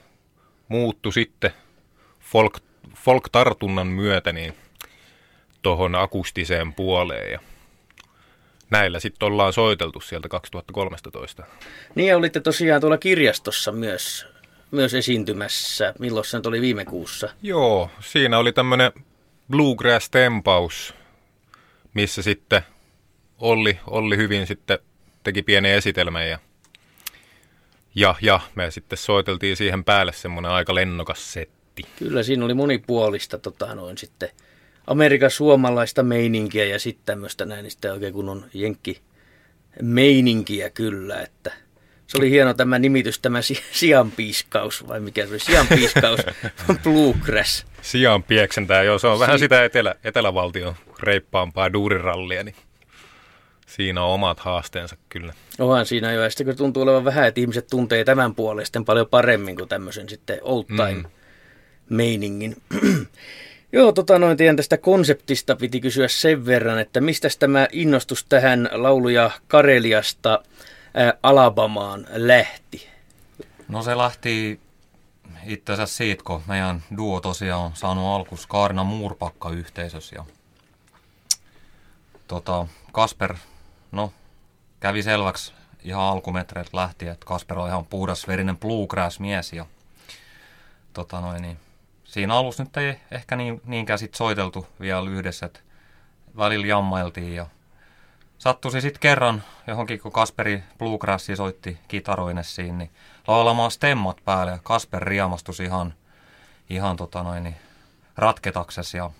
muuttu 0.68 1.12
sitten 1.12 1.50
folk, 2.20 2.58
folk-tartunnan 2.96 3.86
myötä 3.86 4.32
niin 4.32 4.54
tuohon 5.62 5.94
akustiseen 5.94 6.74
puoleen 6.74 7.32
ja 7.32 7.40
näillä 8.70 9.00
sitten 9.00 9.26
ollaan 9.26 9.52
soiteltu 9.52 10.00
sieltä 10.00 10.28
2013. 10.28 11.44
Niin 11.94 12.08
ja 12.08 12.16
olitte 12.16 12.40
tosiaan 12.40 12.80
tuolla 12.80 12.98
kirjastossa 12.98 13.72
myös, 13.72 14.26
myös 14.70 14.94
esiintymässä. 14.94 15.94
Milloin 15.98 16.24
se 16.24 16.40
oli 16.46 16.60
viime 16.60 16.84
kuussa? 16.84 17.28
Joo, 17.42 17.90
siinä 18.00 18.38
oli 18.38 18.52
tämmöinen 18.52 18.92
bluegrass-tempaus, 19.50 20.94
missä 21.94 22.22
sitten 22.22 22.62
Olli, 23.42 23.78
Olli 23.86 24.16
hyvin 24.16 24.46
sitten 24.46 24.78
teki 25.24 25.42
pienen 25.42 25.72
esitelmän 25.72 26.28
ja, 26.28 26.38
ja, 27.94 28.14
ja 28.20 28.40
me 28.54 28.70
sitten 28.70 28.98
soiteltiin 28.98 29.56
siihen 29.56 29.84
päälle 29.84 30.12
semmoinen 30.12 30.50
aika 30.50 30.74
lennokas 30.74 31.32
setti. 31.32 31.82
Kyllä, 31.98 32.22
siinä 32.22 32.44
oli 32.44 32.54
monipuolista 32.54 33.38
tota, 33.38 33.74
noin 33.74 33.98
sitten 33.98 34.28
Amerikan 34.86 35.30
suomalaista 35.30 36.02
meininkiä 36.02 36.64
ja 36.64 36.78
sitten 36.78 37.06
tämmöistä 37.06 37.44
näin, 37.44 37.62
niin 37.62 37.70
sitten 37.70 37.92
oikein 37.92 38.12
kun 38.12 38.28
on 38.28 38.44
jenkki 38.54 39.02
meininkiä 39.82 40.70
kyllä, 40.70 41.20
että 41.20 41.52
se 42.06 42.18
oli 42.18 42.30
hieno 42.30 42.54
tämä 42.54 42.78
nimitys, 42.78 43.18
tämä 43.18 43.38
sianpiiskaus, 43.72 44.88
vai 44.88 45.00
mikä 45.00 45.24
se 45.26 45.30
oli, 45.30 45.38
sianpiiskaus, 45.38 46.20
bluegrass. 46.82 47.66
Sian 47.82 48.22
pieksentää, 48.22 48.82
joo, 48.82 48.98
se 48.98 49.06
on 49.06 49.16
si- 49.16 49.20
vähän 49.20 49.38
sitä 49.38 49.64
etelä, 49.64 49.94
etelävaltion 50.04 50.74
reippaampaa 51.00 51.72
duurirallia, 51.72 52.44
niin 52.44 52.54
siinä 53.76 54.04
on 54.04 54.10
omat 54.10 54.40
haasteensa 54.40 54.96
kyllä. 55.08 55.34
Onhan 55.58 55.86
siinä 55.86 56.12
jo, 56.12 56.22
ja 56.22 56.30
sitten 56.30 56.46
kun 56.46 56.56
tuntuu 56.56 56.82
olevan 56.82 57.04
vähän, 57.04 57.26
että 57.26 57.40
ihmiset 57.40 57.66
tuntee 57.66 58.04
tämän 58.04 58.34
puolen 58.34 58.66
sitten 58.66 58.84
paljon 58.84 59.08
paremmin 59.08 59.56
kuin 59.56 59.68
tämmöisen 59.68 60.08
sitten 60.08 60.38
old 60.42 60.64
time 60.64 60.92
mm. 60.92 61.04
meiningin. 61.88 62.56
Joo, 63.72 63.92
tota 63.92 64.18
noin 64.18 64.36
teidän 64.36 64.56
tästä 64.56 64.78
konseptista 64.78 65.56
piti 65.56 65.80
kysyä 65.80 66.08
sen 66.08 66.46
verran, 66.46 66.78
että 66.78 67.00
mistä 67.00 67.28
tämä 67.38 67.68
innostus 67.72 68.24
tähän 68.24 68.68
lauluja 68.72 69.30
Kareliasta 69.48 70.42
ää, 70.94 71.14
Alabamaan 71.22 72.06
lähti? 72.10 72.88
No 73.68 73.82
se 73.82 73.96
lähti 73.96 74.60
itse 75.46 75.72
asiassa 75.72 75.96
siitä, 75.96 76.24
kun 76.24 76.42
meidän 76.46 76.82
duo 76.96 77.20
tosiaan 77.20 77.62
on 77.62 77.70
saanut 77.74 78.04
alkus 78.04 78.46
Kaarina 78.46 78.84
Muurpakka-yhteisössä. 78.84 80.16
Ja, 80.16 80.24
tota, 82.28 82.66
Kasper, 82.92 83.34
no, 83.92 84.12
kävi 84.80 85.02
selväksi 85.02 85.52
ihan 85.84 86.02
alkumetreet 86.02 86.74
lähti, 86.74 87.08
että 87.08 87.26
Kasper 87.26 87.58
on 87.58 87.68
ihan 87.68 87.86
puhdasverinen 87.86 88.58
bluegrass-mies. 88.58 89.52
Ja, 89.52 89.66
tota 90.92 91.20
noin, 91.20 91.42
niin, 91.42 91.58
siinä 92.04 92.34
alussa 92.34 92.64
nyt 92.64 92.76
ei 92.76 93.00
ehkä 93.10 93.36
niin, 93.36 93.60
niinkään 93.64 93.98
sit 93.98 94.14
soiteltu 94.14 94.66
vielä 94.80 95.10
yhdessä, 95.10 95.46
että 95.46 95.60
välillä 96.36 96.66
jammailtiin 96.66 97.34
ja 97.34 97.46
sattuisi 98.38 98.80
sitten 98.80 99.00
kerran 99.00 99.42
johonkin, 99.66 100.00
kun 100.00 100.12
Kasperi 100.12 100.62
Bluegrassi 100.78 101.36
soitti 101.36 101.78
kitaroine 101.88 102.42
siinä, 102.42 102.78
niin 102.78 102.90
laulamaan 103.28 103.70
stemmat 103.70 104.16
päälle 104.24 104.52
ja 104.52 104.58
Kasper 104.62 105.02
riamastui 105.02 105.54
ihan, 105.64 105.94
ihan 106.70 106.96
tota 106.96 107.22
noin, 107.22 107.44
niin 107.44 107.56
ja 108.94 109.10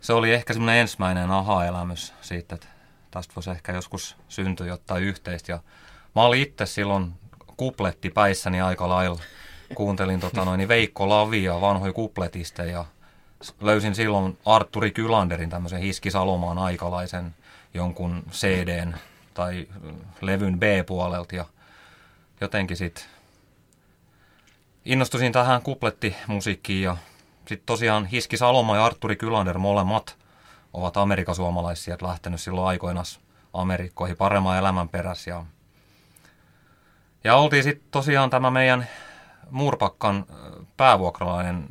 se 0.00 0.12
oli 0.12 0.32
ehkä 0.32 0.52
semmoinen 0.52 0.80
ensimmäinen 0.80 1.30
aha-elämys 1.30 2.14
siitä, 2.20 2.54
että 2.54 2.66
tästä 3.12 3.32
voisi 3.36 3.50
ehkä 3.50 3.72
joskus 3.72 4.16
syntyä 4.28 4.66
jotain 4.66 5.04
yhteistä. 5.04 5.52
Ja 5.52 5.58
mä 6.14 6.22
olin 6.22 6.42
itse 6.42 6.66
silloin 6.66 7.12
kupletti 7.56 8.10
päissäni 8.10 8.60
aika 8.60 8.88
lailla. 8.88 9.20
Kuuntelin 9.74 10.20
tota 10.20 10.44
noin, 10.44 10.58
niin 10.58 10.68
Veikko 10.68 11.08
Lavia, 11.08 11.60
vanhoja 11.60 11.92
kupletista 11.92 12.64
ja 12.64 12.84
löysin 13.60 13.94
silloin 13.94 14.38
Arturi 14.46 14.90
Kylanderin 14.90 15.50
tämmöisen 15.50 15.80
Hiski 15.80 16.10
Salomaan 16.10 16.58
aikalaisen 16.58 17.34
jonkun 17.74 18.22
CDn 18.30 18.94
tai 19.34 19.68
levyn 20.20 20.60
B-puolelta 20.60 21.36
ja 21.36 21.44
jotenkin 22.40 22.76
sitten 22.76 23.04
innostusin 24.84 25.32
tähän 25.32 25.62
kuplettimusiikkiin 25.62 26.82
ja 26.82 26.96
sitten 27.38 27.66
tosiaan 27.66 28.06
Hiski 28.06 28.36
Saloma 28.36 28.76
ja 28.76 28.84
Arturi 28.84 29.16
Kylander 29.16 29.58
molemmat 29.58 30.16
ovat 30.72 30.96
amerikasuomalaisia, 30.96 31.94
että 31.94 32.06
lähtenyt 32.06 32.40
silloin 32.40 32.68
aikoina 32.68 33.02
Amerikkoihin 33.52 34.16
paremman 34.16 34.58
elämän 34.58 34.88
perässä. 34.88 35.30
Ja, 35.30 35.44
ja 37.24 37.36
oltiin 37.36 37.62
sitten 37.62 37.88
tosiaan 37.90 38.30
tämä 38.30 38.50
meidän 38.50 38.86
Muurpakkan 39.50 40.26
päävuokralainen 40.76 41.66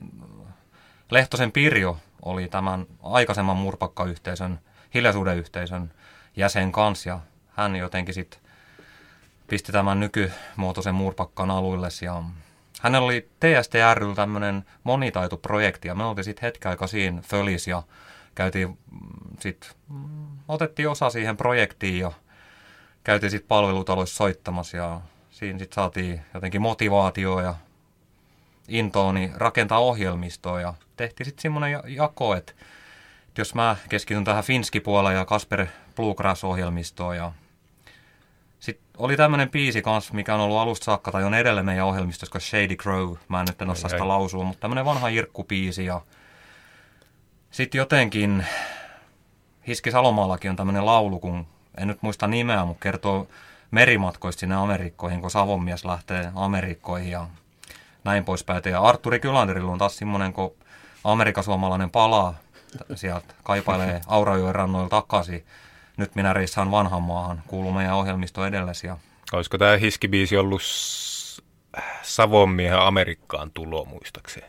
Lehtosen 1.11 1.51
Pirjo 1.51 1.97
oli 2.21 2.47
tämän 2.47 2.85
aikaisemman 3.03 3.57
Murpakka-yhteisön, 3.57 4.59
hiljaisuuden 4.93 5.37
yhteisön 5.37 5.91
jäsen 6.35 6.71
kanssa 6.71 7.09
ja 7.09 7.19
hän 7.53 7.75
jotenkin 7.75 8.13
sitten 8.13 8.39
pisti 9.47 9.71
tämän 9.71 9.99
nykymuotoisen 9.99 10.95
Muurpakkan 10.95 11.51
aluille 11.51 11.87
ja 12.01 12.23
hänellä 12.81 13.05
oli 13.05 13.29
TST 13.39 13.73
tämmöinen 14.15 14.65
monitaitoprojekti 14.83 15.87
ja 15.87 15.95
me 15.95 16.03
oltiin 16.03 16.25
sitten 16.25 16.47
hetken 16.47 16.69
aika 16.69 16.87
siinä 16.87 17.21
fölis 17.21 17.67
ja 17.67 17.83
käytiin 18.35 18.77
sitten, 19.39 19.69
otettiin 20.47 20.89
osa 20.89 21.09
siihen 21.09 21.37
projektiin 21.37 21.99
ja 21.99 22.11
käytiin 23.03 23.31
sitten 23.31 23.47
palvelutaloissa 23.47 24.15
soittamassa 24.15 24.77
ja 24.77 25.01
siinä 25.29 25.59
sitten 25.59 25.75
saatiin 25.75 26.21
jotenkin 26.33 26.61
motivaatioa 26.61 27.41
ja 27.41 27.55
intoa 28.67 29.13
niin 29.13 29.31
rakentaa 29.35 29.79
ohjelmistoa 29.79 30.61
ja 30.61 30.73
tehtiin 30.97 31.25
sitten 31.25 31.41
semmoinen 31.41 31.81
jako, 31.87 32.35
että 32.35 32.53
jos 33.37 33.55
mä 33.55 33.75
keskityn 33.89 34.23
tähän 34.23 34.43
finski 34.43 34.83
ja 35.13 35.25
Kasper 35.25 35.67
Bluegrass-ohjelmistoon 35.95 37.17
ja 37.17 37.31
sitten 38.59 38.87
oli 38.97 39.17
tämmöinen 39.17 39.49
biisi 39.49 39.81
kanssa, 39.81 40.13
mikä 40.13 40.35
on 40.35 40.41
ollut 40.41 40.57
alusta 40.57 40.83
saakka 40.83 41.11
tai 41.11 41.23
on 41.23 41.33
edelleen 41.33 41.65
meidän 41.65 41.85
ohjelmistossa, 41.85 42.39
Shady 42.39 42.75
Crow. 42.75 43.15
Mä 43.27 43.39
en 43.39 43.45
nyt 43.49 43.61
en 43.61 43.69
osaa 43.69 43.89
sitä 43.89 44.07
lausua, 44.07 44.43
mutta 44.43 44.61
tämmöinen 44.61 44.85
vanha 44.85 45.07
irkkupiisi 45.07 45.85
ja 45.85 46.01
sitten 47.51 47.79
jotenkin 47.79 48.45
Hiski 49.67 49.91
Salomaallakin 49.91 50.49
on 50.51 50.55
tämmöinen 50.55 50.85
laulu, 50.85 51.19
kun 51.19 51.47
en 51.77 51.87
nyt 51.87 52.01
muista 52.01 52.27
nimeä, 52.27 52.65
mutta 52.65 52.83
kertoo 52.83 53.27
merimatkoista 53.71 54.39
sinne 54.39 54.55
Amerikkoihin, 54.55 55.21
kun 55.21 55.31
Savonmies 55.31 55.85
lähtee 55.85 56.31
Amerikkoihin 56.35 57.11
ja 57.11 57.27
näin 58.03 58.25
poispäin. 58.25 58.61
Ja 58.65 58.81
Arturi 58.81 59.19
Kylanderilla 59.19 59.71
on 59.71 59.77
taas 59.77 59.97
semmoinen, 59.97 60.33
kun 60.33 60.53
amerikasuomalainen 61.03 61.89
palaa 61.89 62.35
sieltä, 62.95 63.33
kaipailee 63.43 64.01
Aurajoen 64.07 64.55
rannoilla 64.55 64.89
takaisin. 64.89 65.45
Nyt 65.97 66.15
minä 66.15 66.33
reissaan 66.33 66.71
vanhan 66.71 67.01
maahan, 67.01 67.43
kuuluu 67.47 67.71
meidän 67.71 67.95
ohjelmisto 67.95 68.45
edellesi. 68.45 68.87
Ja... 68.87 68.97
Olisiko 69.33 69.57
tämä 69.57 69.77
hiskibiisi 69.77 70.37
ollut 70.37 70.61
Savonmiehen 72.01 72.79
Amerikkaan 72.79 73.51
tulo 73.51 73.85
muistakseni? 73.85 74.45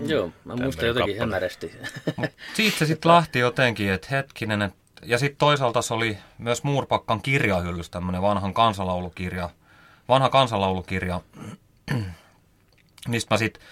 Mm. 0.00 0.10
Joo, 0.10 0.30
mä 0.44 0.56
muistan 0.56 0.86
jotenkin 0.86 1.18
hämärästi. 1.18 1.72
Siitä 2.54 2.78
se 2.78 2.86
sitten 2.86 3.12
lähti 3.12 3.38
jotenkin, 3.38 3.92
että 3.92 4.08
hetkinen, 4.10 4.62
et, 4.62 4.74
ja 5.02 5.18
sitten 5.18 5.38
toisaalta 5.38 5.82
se 5.82 5.94
oli 5.94 6.18
myös 6.38 6.64
Muurpakkan 6.64 7.22
kirjahyllys, 7.22 7.90
tämmöinen 7.90 8.22
vanhan 8.22 8.54
kansalaulukirja, 8.54 9.50
vanha 10.08 10.28
kansalaulukirja, 10.28 11.20
mistä 13.08 13.34
mä 13.34 13.38
sitten 13.38 13.62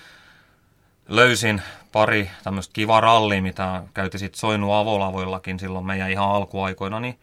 löysin 1.08 1.62
pari 1.92 2.30
tämmöistä 2.44 2.72
kivaa 2.72 3.00
rallia, 3.00 3.42
mitä 3.42 3.82
käytiin 3.94 4.18
sitten 4.18 4.40
Soinu 4.40 4.72
avolavoillakin 4.72 5.58
silloin 5.58 5.86
meidän 5.86 6.10
ihan 6.10 6.28
alkuaikoina, 6.28 7.00
niin 7.00 7.18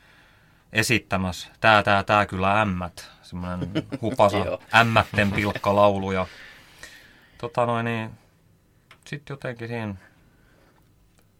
esittämässä 0.73 1.47
Tää, 1.59 1.83
tää, 1.83 2.03
tää 2.03 2.25
kyllä 2.25 2.61
ämmät, 2.61 3.11
semmoinen 3.21 3.71
hupasa 4.01 4.37
ämmätten 4.79 5.31
pilkkalaulu 5.31 6.11
ja 6.11 6.27
tota 7.37 7.65
noin, 7.65 7.85
niin 7.85 8.09
sitten 9.09 9.33
jotenkin 9.33 9.67
siinä 9.67 9.95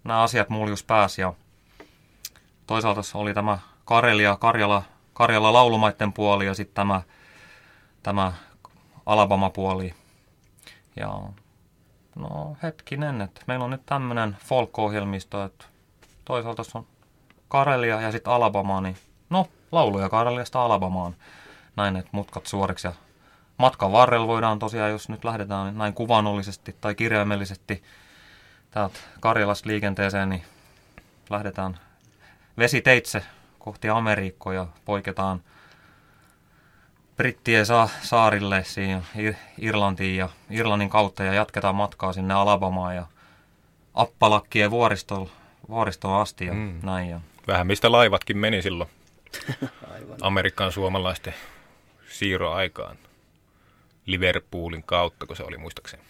nämä 0.03 0.21
asiat 0.21 0.49
muljus 0.49 0.83
pääsi 0.83 1.21
ja 1.21 1.33
toisaalta 2.67 3.01
oli 3.13 3.33
tämä 3.33 3.59
Karelia, 3.85 4.35
Karjala, 4.35 4.83
Karjala 5.13 5.53
laulumaiden 5.53 6.13
puoli 6.13 6.45
ja 6.45 6.53
sitten 6.53 6.73
tämä, 6.73 7.01
tämä 8.03 8.33
Alabama-puoli. 9.05 9.93
Ja 10.95 11.19
no 12.15 12.57
hetkinen, 12.63 13.21
että 13.21 13.41
meillä 13.47 13.65
on 13.65 13.71
nyt 13.71 13.85
tämmöinen 13.85 14.37
folk-ohjelmisto, 14.45 15.43
että 15.43 15.65
toisaalta 16.25 16.63
on 16.73 16.87
Karelia 17.47 18.01
ja 18.01 18.11
sitten 18.11 18.33
Alabama, 18.33 18.81
niin 18.81 18.97
no 19.29 19.47
lauluja 19.71 20.09
Kareliasta 20.09 20.65
Alabamaan. 20.65 21.15
Näin, 21.75 21.95
että 21.95 22.09
mutkat 22.11 22.47
suoriksi 22.47 22.87
ja 22.87 22.93
matkan 23.59 23.91
varrella 23.91 24.27
voidaan 24.27 24.59
tosiaan, 24.59 24.91
jos 24.91 25.09
nyt 25.09 25.23
lähdetään 25.23 25.77
näin 25.77 25.93
kuvannollisesti 25.93 26.75
tai 26.81 26.95
kirjaimellisesti 26.95 27.83
täältä 28.71 28.99
Karjalasta 29.19 29.69
liikenteeseen, 29.69 30.29
niin 30.29 30.43
lähdetään 31.29 31.79
vesiteitse 32.57 33.23
kohti 33.59 33.89
Amerikkoa 33.89 34.53
ja 34.53 34.67
poiketaan 34.85 35.41
Brittien 37.17 37.65
sa- 37.65 37.89
saarille 38.01 38.63
siinä 38.63 39.01
Irlantiin 39.57 40.17
ja 40.17 40.29
Irlannin 40.49 40.89
kautta 40.89 41.23
ja 41.23 41.33
jatketaan 41.33 41.75
matkaa 41.75 42.13
sinne 42.13 42.33
Alabamaan 42.33 42.95
ja 42.95 43.05
Appalakkien 43.93 44.71
vuoristoon, 44.71 45.29
vuoristoon 45.69 46.21
asti 46.21 46.45
ja 46.45 46.53
mm. 46.53 46.79
näin. 46.83 47.09
Ja. 47.09 47.21
Vähän 47.47 47.67
mistä 47.67 47.91
laivatkin 47.91 48.37
meni 48.37 48.61
silloin 48.61 48.89
Aivan. 49.93 50.17
Amerikan 50.21 50.71
suomalaisten 50.71 51.33
siirroaikaan. 52.09 52.97
Liverpoolin 54.11 54.83
kautta, 54.83 55.25
kun 55.25 55.35
se 55.35 55.43
oli 55.43 55.57
muistaakseni. 55.57 56.03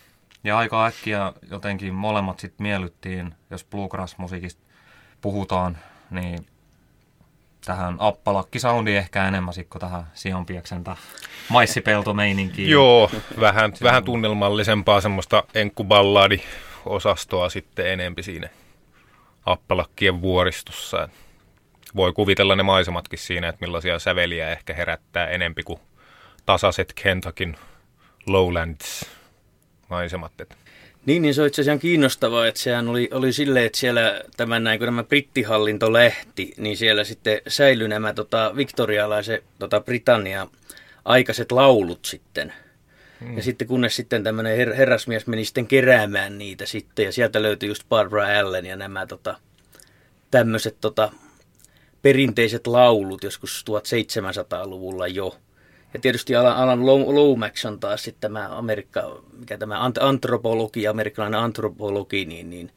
Ja 0.44 0.58
aika 0.58 0.86
äkkiä 0.86 1.34
jotenkin 1.52 1.94
molemmat 1.94 2.40
sitten 2.40 2.64
miellyttiin, 2.64 3.36
jos 3.50 3.66
bluegrass-musiikista 3.66 4.62
puhutaan, 5.22 5.78
niin 6.12 6.46
tähän 7.66 7.96
appalakkisoundiin 8.00 8.98
ehkä 8.98 9.28
enemmän 9.28 9.54
kuin 9.70 9.80
tähän 9.80 10.04
Sionpieksen 10.14 10.84
maissipeltomeininkiin. 11.50 12.70
Joo, 12.70 13.12
vähän, 13.40 13.74
vähän 13.84 14.04
tunnelmallisempaa 14.04 15.02
semmoista 15.02 15.44
enkkuballadi-osastoa 15.54 17.50
sitten 17.50 17.92
enempi 17.94 18.24
siinä 18.24 18.50
appalakkien 19.46 20.22
vuoristossa. 20.22 21.10
Voi 21.96 22.14
kuvitella 22.14 22.56
ne 22.56 22.64
maisematkin 22.64 23.20
siinä, 23.20 23.50
että 23.50 23.66
millaisia 23.66 24.00
säveliä 24.00 24.50
ehkä 24.50 24.74
herättää 24.74 25.28
enempi 25.28 25.64
kuin 25.64 25.80
tasaiset 26.46 26.94
Kentakin 27.04 27.56
Lowlands-maisemat. 28.32 30.32
Niin, 31.06 31.22
niin 31.22 31.34
se 31.34 31.42
on 31.42 31.48
itse 31.48 31.62
asiassa 31.62 31.82
kiinnostavaa, 31.82 32.48
että 32.48 32.62
sehän 32.62 32.88
oli, 32.88 33.10
oli 33.14 33.34
silleen, 33.34 33.66
että 33.66 33.78
siellä 33.78 34.22
tämän 34.38 34.64
näin, 34.64 34.80
kun 34.80 34.88
tämä 34.88 35.04
brittihallinto 35.04 35.94
lähti, 35.94 36.54
niin 36.58 36.78
siellä 36.78 37.04
sitten 37.04 37.42
säilyi 37.48 37.88
nämä 37.88 38.14
tota, 38.14 38.54
viktorialaiset 38.56 39.44
tota, 39.60 39.82
Britannia 39.82 40.48
aikaiset 41.06 41.52
laulut 41.52 42.06
sitten. 42.06 42.54
Hmm. 43.20 43.38
Ja 43.38 43.44
sitten 43.44 43.68
kunnes 43.68 43.96
sitten 43.96 44.24
tämmöinen 44.24 44.58
her- 44.58 44.76
herrasmies 44.76 45.28
meni 45.28 45.46
sitten 45.46 45.68
keräämään 45.68 46.38
niitä 46.38 46.66
sitten, 46.66 47.06
ja 47.06 47.12
sieltä 47.12 47.42
löytyi 47.42 47.70
just 47.70 47.84
Barbara 47.90 48.40
Allen 48.40 48.66
ja 48.66 48.76
nämä 48.76 49.06
tota, 49.06 49.38
tämmöiset 50.32 50.78
tota, 50.82 51.12
perinteiset 52.02 52.68
laulut 52.68 53.24
joskus 53.24 53.66
1700-luvulla 53.70 55.08
jo. 55.08 55.38
Ja 55.94 56.00
tietysti 56.00 56.36
Alan 56.36 56.86
Lomax 56.86 57.66
on 57.66 57.80
taas 57.80 58.04
sitten 58.04 58.22
tämä 58.22 58.58
Amerikka, 58.58 59.24
mikä 59.40 59.58
tämä 59.58 59.92
antropologi, 60.00 60.88
amerikkalainen 60.88 61.40
antropologi, 61.40 62.26
niin, 62.26 62.50
niin 62.50 62.72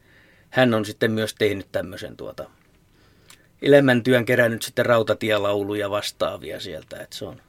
hän 0.49 0.73
on 0.73 0.85
sitten 0.85 1.11
myös 1.11 1.35
tehnyt 1.35 1.67
tämmöisen 1.71 2.17
tuota, 2.17 2.49
elämäntyön 3.61 4.25
kerännyt 4.25 4.61
sitten 4.61 4.85
rautatielauluja 4.85 5.89
vastaavia 5.89 6.59
sieltä, 6.59 6.99
että 6.99 7.15
se 7.15 7.25
on, 7.25 7.41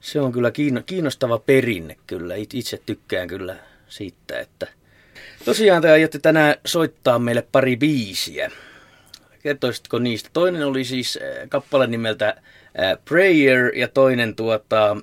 se 0.00 0.20
on 0.20 0.32
kyllä 0.32 0.50
kiinnostava 0.86 1.38
perinne 1.38 1.96
kyllä, 2.06 2.34
itse 2.34 2.82
tykkään 2.86 3.28
kyllä 3.28 3.56
siitä, 3.88 4.40
että 4.40 4.66
tosiaan 5.44 5.82
te 5.82 5.90
aiotte 5.90 6.18
tänään 6.18 6.54
soittaa 6.66 7.18
meille 7.18 7.46
pari 7.52 7.76
biisiä. 7.76 8.50
Kertoisitko 9.42 9.98
niistä? 9.98 10.30
Toinen 10.32 10.66
oli 10.66 10.84
siis 10.84 11.18
äh, 11.22 11.48
kappale 11.48 11.86
nimeltä 11.86 12.28
äh, 12.28 12.98
Prayer 13.04 13.76
ja 13.76 13.88
toinen 13.88 14.36
tuota, 14.36 14.96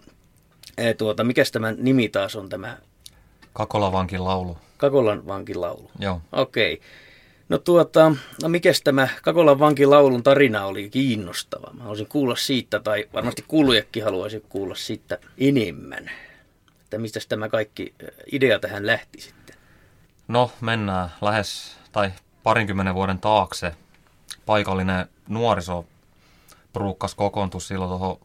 äh, 0.79 0.95
tuota, 0.97 1.23
mikä 1.23 1.43
tämä 1.51 1.71
nimi 1.71 2.09
taas 2.09 2.35
on 2.35 2.49
tämä? 2.49 2.77
Kakolan 3.53 3.91
vankin 3.91 4.23
laulu. 4.23 4.57
Kakolan 4.77 5.27
vankin 5.27 5.61
laulu. 5.61 5.91
Joo. 5.99 6.21
Okei. 6.31 6.73
Okay. 6.73 6.87
No 7.49 7.57
tuota, 7.57 8.15
no 8.43 8.49
mikäs 8.49 8.81
tämä 8.81 9.07
Kakolan 9.21 9.59
vankin 9.59 9.89
laulun 9.89 10.23
tarina 10.23 10.65
oli 10.65 10.89
kiinnostava? 10.89 11.73
Mä 11.73 11.83
haluaisin 11.83 12.07
kuulla 12.07 12.35
siitä, 12.35 12.79
tai 12.79 13.05
varmasti 13.13 13.45
kuulujakin 13.47 14.03
haluaisin 14.03 14.43
kuulla 14.49 14.75
siitä 14.75 15.17
enemmän. 15.37 16.11
Että 16.83 16.97
mistä 16.97 17.19
tämä 17.29 17.49
kaikki 17.49 17.93
idea 18.31 18.59
tähän 18.59 18.87
lähti 18.87 19.21
sitten? 19.21 19.55
No, 20.27 20.51
mennään 20.61 21.09
lähes, 21.21 21.77
tai 21.91 22.11
parinkymmenen 22.43 22.95
vuoden 22.95 23.19
taakse 23.19 23.71
paikallinen 24.47 25.09
nuoriso 25.27 25.85
porukkas 26.73 27.15
kokoontui 27.15 27.61
silloin 27.61 27.89
tuohon 27.89 28.19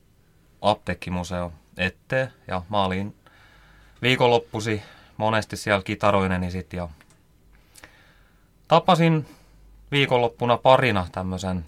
apteekkimuseo 0.62 1.52
eteen. 1.76 2.32
Ja 2.48 2.62
mä 2.68 2.84
olin 2.84 3.14
viikonloppusi 4.02 4.82
monesti 5.16 5.56
siellä 5.56 5.82
kitaroineni 5.82 6.50
sit 6.50 6.72
ja 6.72 6.88
tapasin 8.68 9.26
viikonloppuna 9.90 10.56
parina 10.56 11.06
tämmöisen 11.12 11.64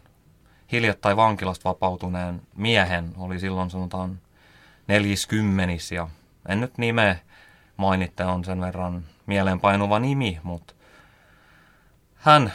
hiljattain 0.72 1.16
vankilasta 1.16 1.68
vapautuneen 1.68 2.42
miehen. 2.57 3.12
Oli 3.16 3.40
silloin 3.40 3.70
sanotaan 3.70 4.20
neljäskymmenis 4.86 5.92
ja 5.92 6.09
en 6.48 6.61
nyt 6.61 6.78
nimeä 6.78 7.16
mainitte, 7.76 8.24
on 8.24 8.44
sen 8.44 8.61
verran 8.61 9.05
mieleenpainuva 9.26 9.98
nimi, 9.98 10.40
mutta 10.42 10.74
hän 12.14 12.52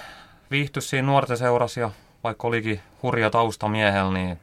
viihtyi 0.52 0.82
siinä 0.82 1.06
nuorten 1.06 1.38
seurassa 1.38 1.80
ja 1.80 1.92
vaikka 2.24 2.48
olikin 2.48 2.82
hurja 3.04 3.30
tausta 3.30 3.68
miehellä, 3.68 4.14
niin 4.14 4.40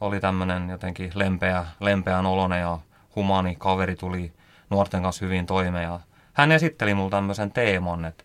oli 0.00 0.20
tämmöinen 0.20 0.70
jotenkin 0.70 1.12
lempeä, 1.14 1.66
lempeän 1.80 2.26
olone 2.26 2.58
ja 2.58 2.78
humani 3.16 3.56
kaveri 3.58 3.96
tuli 3.96 4.32
nuorten 4.70 5.02
kanssa 5.02 5.24
hyvin 5.24 5.46
toimeen. 5.46 5.84
Ja 5.84 6.00
hän 6.32 6.52
esitteli 6.52 6.94
mulle 6.94 7.10
tämmöisen 7.10 7.52
teeman, 7.52 8.04
että 8.04 8.24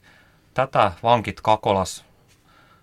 tätä 0.54 0.92
vankit 1.04 1.42
Kakolas 1.42 2.06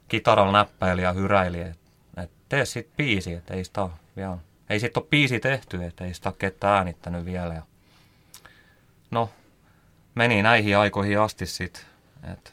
kitaralla 0.09 0.53
näppäili 0.53 1.03
ja 1.03 1.13
hyräili, 1.13 1.61
että 1.61 1.83
et 2.17 2.31
tee 2.49 2.65
sit 2.65 2.97
biisi, 2.97 3.33
että 3.33 3.55
ei 3.55 3.65
sitä 3.65 3.89
vielä, 4.17 4.39
ei 4.71 4.81
sit 4.81 4.97
ole 4.97 5.07
biisi 5.11 5.41
tehty, 5.41 5.85
että 5.85 6.05
ei 6.05 6.15
sitä 6.15 6.33
ketään 6.39 6.77
äänittänyt 6.77 7.25
vielä. 7.25 7.55
Ja 7.55 7.63
no, 9.11 9.31
meni 10.15 10.43
näihin 10.43 10.79
aikoihin 10.79 11.21
asti 11.21 11.47
sit, 11.47 11.87
että 12.33 12.51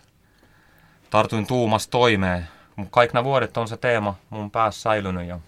tartuin 1.09 1.47
tuumas 1.47 1.87
toimeen. 1.87 2.47
Kaikki 2.91 3.13
nämä 3.13 3.23
vuodet 3.23 3.57
on 3.57 3.67
se 3.67 3.77
teema 3.77 4.15
mun 4.29 4.51
päässä 4.51 4.81
säilynyt 4.81 5.27
ja 5.27 5.39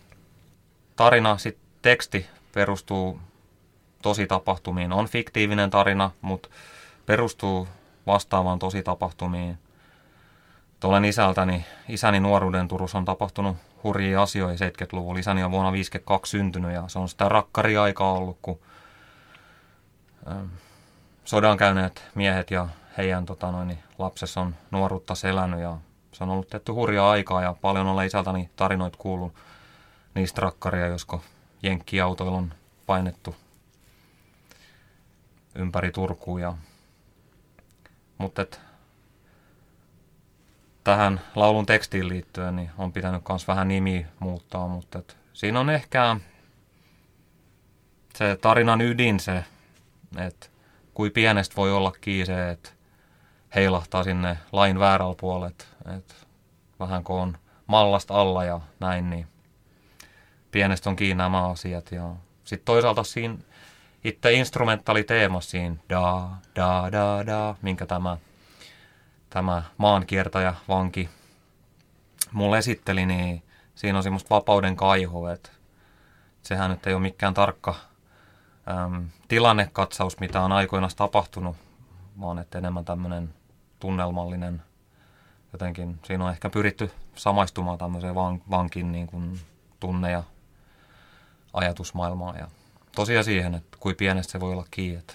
tarina, 0.96 1.38
sit 1.38 1.58
teksti 1.82 2.26
perustuu 2.54 3.20
tosi 4.02 4.28
tapahtumiin. 4.28 4.94
On 4.94 5.08
fiktiivinen 5.08 5.70
tarina, 5.70 6.12
mutta 6.22 6.50
perustuu 7.06 7.68
vastaavaan 8.08 8.60
tosi 8.60 8.84
tapahtumiin. 8.84 9.58
Olen 10.84 11.06
isältäni, 11.06 11.66
isäni 11.90 12.20
nuoruuden 12.20 12.68
Turussa 12.68 12.98
on 12.98 13.06
tapahtunut 13.06 13.58
hurjia 13.84 14.22
asioita 14.22 14.66
70-luvulla. 14.66 15.20
Isäni 15.20 15.44
on 15.44 15.52
vuonna 15.52 15.72
52 15.72 16.32
syntynyt 16.32 16.74
ja 16.74 16.84
se 16.88 17.00
on 17.00 17.10
sitä 17.10 17.30
rakkariaikaa 17.30 18.14
ollut, 18.14 18.38
kun 18.42 18.60
sodan 21.26 21.58
käyneet 21.58 22.04
miehet 22.16 22.52
ja 22.52 22.68
heidän 22.98 23.26
tota 23.26 23.52
noin, 23.52 23.78
lapsessa 23.98 24.42
on 24.42 24.56
nuoruutta 24.72 25.16
selännyt 25.16 25.60
ja 25.60 25.78
se 26.12 26.24
on 26.24 26.30
ollut 26.30 26.48
tehty 26.48 26.72
hurjaa 26.72 27.12
aikaa 27.12 27.42
ja 27.42 27.56
paljon 27.62 27.88
olen 27.88 28.08
isältäni 28.08 28.50
tarinoit 28.56 28.96
kuullut 28.96 29.34
niistä 30.16 30.42
rakkaria, 30.42 30.88
josko 30.88 31.22
jenkkiautoilla 31.64 32.38
on 32.38 32.54
painettu 32.86 33.36
ympäri 35.56 35.92
Turkuun. 35.92 36.42
Ja, 36.42 36.54
mutta 38.18 38.46
tähän 40.84 41.22
laulun 41.36 41.66
tekstiin 41.66 42.10
liittyen 42.10 42.56
niin 42.56 42.72
on 42.78 42.94
pitänyt 42.94 43.22
myös 43.30 43.48
vähän 43.48 43.68
nimi 43.68 44.06
muuttaa, 44.20 44.68
mutta 44.68 45.00
et, 45.00 45.18
siinä 45.34 45.60
on 45.60 45.70
ehkä 45.70 46.16
se 48.16 48.38
tarinan 48.42 48.82
ydin 48.82 49.20
se, 49.20 49.46
että 50.18 50.48
kuin 50.94 51.12
pienestä 51.12 51.56
voi 51.56 51.72
olla 51.72 51.94
se, 52.26 52.52
että 52.52 52.70
heilahtaa 53.56 54.04
sinne 54.04 54.38
lain 54.52 54.80
väärällä 54.80 55.16
puolet, 55.20 55.68
että 55.98 56.14
vähän 56.80 57.04
kun 57.04 57.20
on 57.22 57.38
mallasta 57.68 58.14
alla 58.14 58.44
ja 58.44 58.62
näin, 58.80 59.10
niin 59.10 59.28
pienestä 60.52 60.90
on 60.90 60.96
kiinni 60.96 61.24
nämä 61.24 61.48
asiat. 61.50 61.92
Ja 61.92 62.16
sitten 62.44 62.66
toisaalta 62.66 63.04
siinä 63.04 63.38
itse 64.04 64.34
instrumentaaliteema 64.34 65.42
siinä 65.42 65.76
da, 65.90 66.30
da, 66.56 66.92
da, 66.92 67.26
da, 67.26 67.56
minkä 67.62 67.86
tämä, 67.86 68.18
tämä 69.30 69.64
maankiertäjä 69.78 70.54
vanki 70.68 71.10
mulle 72.32 72.58
esitteli, 72.58 73.06
niin 73.06 73.44
siinä 73.76 73.98
on 73.98 74.04
semmoista 74.04 74.36
vapauden 74.36 74.76
kaiho, 74.76 75.30
että 75.30 75.50
sehän 76.42 76.72
nyt 76.72 76.88
ei 76.88 76.94
ole 76.94 77.02
mikään 77.02 77.34
tarkka 77.34 77.76
äm, 78.70 79.10
tilannekatsaus, 79.28 80.20
mitä 80.20 80.42
on 80.42 80.52
aikoinaan 80.52 80.92
tapahtunut, 80.96 81.56
vaan 82.22 82.40
että 82.40 82.58
enemmän 82.58 82.86
tämmöinen 82.86 83.34
tunnelmallinen, 83.82 84.62
jotenkin 85.54 86.00
siinä 86.04 86.26
on 86.26 86.32
ehkä 86.32 86.50
pyritty 86.50 86.92
samaistumaan 87.16 87.78
tämmöiseen 87.78 88.16
van, 88.16 88.42
vankin 88.50 88.92
niin 88.92 89.08
kuin 89.08 89.40
tunne- 89.80 90.12
ja 90.12 90.24
ajatusmaailmaan 91.54 92.38
ja 92.40 92.48
tosiaan 92.96 93.24
siihen, 93.24 93.56
että 93.56 93.78
kuin 93.80 93.96
pienestä 93.96 94.32
se 94.32 94.40
voi 94.40 94.52
olla 94.52 94.66
kiinni, 94.72 95.00
että 95.00 95.14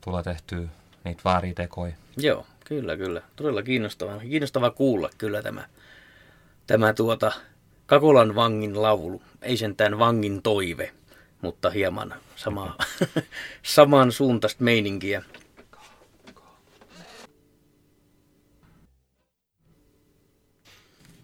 tulee 0.00 0.22
tehtyä 0.22 0.68
niitä 1.04 1.22
vääriä 1.24 1.54
tekoja. 1.54 1.94
Joo, 2.16 2.46
kyllä, 2.64 2.96
kyllä. 2.96 3.22
Todella 3.36 3.62
kiinnostavaa. 3.62 4.18
Kiinnostava 4.18 4.70
kuulla 4.70 5.10
kyllä 5.18 5.42
tämä, 5.42 5.64
tämä 6.66 6.92
tuota 6.92 7.32
Kakolan 7.86 8.34
vangin 8.34 8.82
laulu. 8.82 9.22
Ei 9.42 9.56
sentään 9.56 9.98
vangin 9.98 10.42
toive, 10.42 10.92
mutta 11.42 11.70
hieman 11.70 12.14
sama, 12.36 12.76
saman 13.62 14.12
suuntaista 14.12 14.64
meininkiä. 14.64 15.22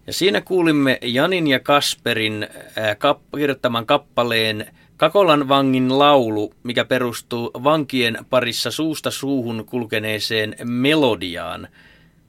Ja 0.06 0.12
siinä 0.12 0.40
kuulimme 0.40 0.98
Janin 1.02 1.46
ja 1.46 1.60
Kasperin 1.60 2.48
ää, 2.76 2.94
kap- 2.94 3.38
kirjoittaman 3.38 3.86
kappaleen 3.86 4.66
Kakolan 4.96 5.48
vangin 5.48 5.98
laulu, 5.98 6.54
mikä 6.62 6.84
perustuu 6.84 7.50
vankien 7.64 8.18
parissa 8.30 8.70
suusta 8.70 9.10
suuhun 9.10 9.64
kulkeneeseen 9.66 10.56
melodiaan. 10.64 11.68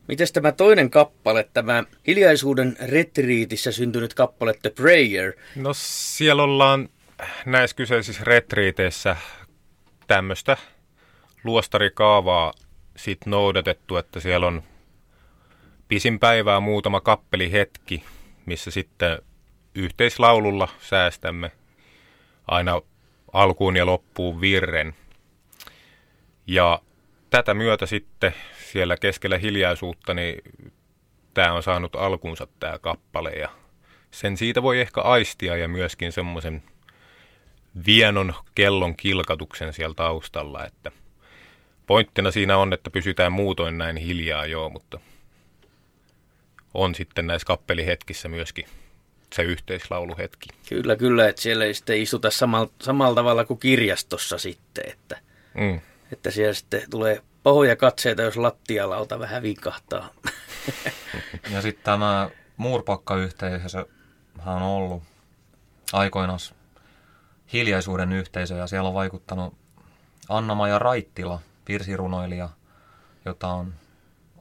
Miten 0.07 0.27
tämä 0.33 0.51
toinen 0.51 0.89
kappale, 0.89 1.49
tämä 1.53 1.83
hiljaisuuden 2.07 2.77
retriitissä 2.85 3.71
syntynyt 3.71 4.13
kappale 4.13 4.53
The 4.61 4.69
Prayer? 4.69 5.33
No 5.55 5.69
siellä 5.73 6.43
ollaan 6.43 6.89
näissä 7.45 7.75
kyseisissä 7.75 8.23
retriiteissä 8.23 9.15
tämmöistä 10.07 10.57
luostarikaavaa 11.43 12.53
sit 12.97 13.19
noudatettu, 13.25 13.97
että 13.97 14.19
siellä 14.19 14.47
on 14.47 14.63
pisin 15.87 16.19
päivää 16.19 16.59
muutama 16.59 17.01
kappeli 17.01 17.51
hetki, 17.51 18.03
missä 18.45 18.71
sitten 18.71 19.19
yhteislaululla 19.75 20.67
säästämme 20.79 21.51
aina 22.47 22.81
alkuun 23.33 23.77
ja 23.77 23.85
loppuun 23.85 24.41
virren. 24.41 24.95
Ja 26.47 26.81
tätä 27.29 27.53
myötä 27.53 27.85
sitten 27.85 28.33
siellä 28.71 28.97
keskellä 28.97 29.37
hiljaisuutta, 29.37 30.13
niin 30.13 30.41
tämä 31.33 31.53
on 31.53 31.63
saanut 31.63 31.95
alkunsa 31.95 32.47
tämä 32.59 32.79
kappale 32.79 33.31
ja 33.31 33.49
sen 34.11 34.37
siitä 34.37 34.63
voi 34.63 34.81
ehkä 34.81 35.01
aistia 35.01 35.57
ja 35.57 35.67
myöskin 35.67 36.11
semmoisen 36.11 36.63
vienon 37.85 38.33
kellon 38.55 38.97
kilkatuksen 38.97 39.73
siellä 39.73 39.93
taustalla, 39.93 40.65
että 40.65 40.91
pointtina 41.87 42.31
siinä 42.31 42.57
on, 42.57 42.73
että 42.73 42.89
pysytään 42.89 43.31
muutoin 43.31 43.77
näin 43.77 43.97
hiljaa 43.97 44.45
joo, 44.45 44.69
mutta 44.69 44.99
on 46.77 46.95
sitten 46.95 47.27
näissä 47.27 47.45
kappelihetkissä 47.45 48.29
myöskin 48.29 48.65
se 49.35 49.43
yhteislauluhetki. 49.43 50.49
Kyllä, 50.69 50.95
kyllä, 50.95 51.27
että 51.29 51.41
siellä 51.41 51.65
ei 51.65 51.73
sitten 51.73 52.01
istuta 52.01 52.31
samalla, 52.31 52.69
samalla 52.81 53.15
tavalla 53.15 53.45
kuin 53.45 53.59
kirjastossa 53.59 54.37
sitten, 54.37 54.83
että, 54.89 55.17
mm. 55.53 55.79
että 56.11 56.31
siellä 56.31 56.53
sitten 56.53 56.81
tulee 56.89 57.21
pahoja 57.43 57.75
katseita, 57.75 58.21
jos 58.21 58.37
lattialauta 58.37 59.19
vähän 59.19 59.43
vikahtaa. 59.43 60.09
ja 61.53 61.61
sitten 61.61 61.83
tämä 61.83 62.29
muurpakkayhteisö 62.57 63.85
on 64.45 64.61
ollut 64.61 65.03
aikoinaan 65.93 66.39
hiljaisuuden 67.53 68.11
yhteisö 68.11 68.55
ja 68.55 68.67
siellä 68.67 68.87
on 68.87 68.95
vaikuttanut 68.95 69.53
Anna-Maja 70.29 70.79
Raittila, 70.79 71.39
virsirunoilija, 71.67 72.49
jota 73.25 73.47
on 73.47 73.73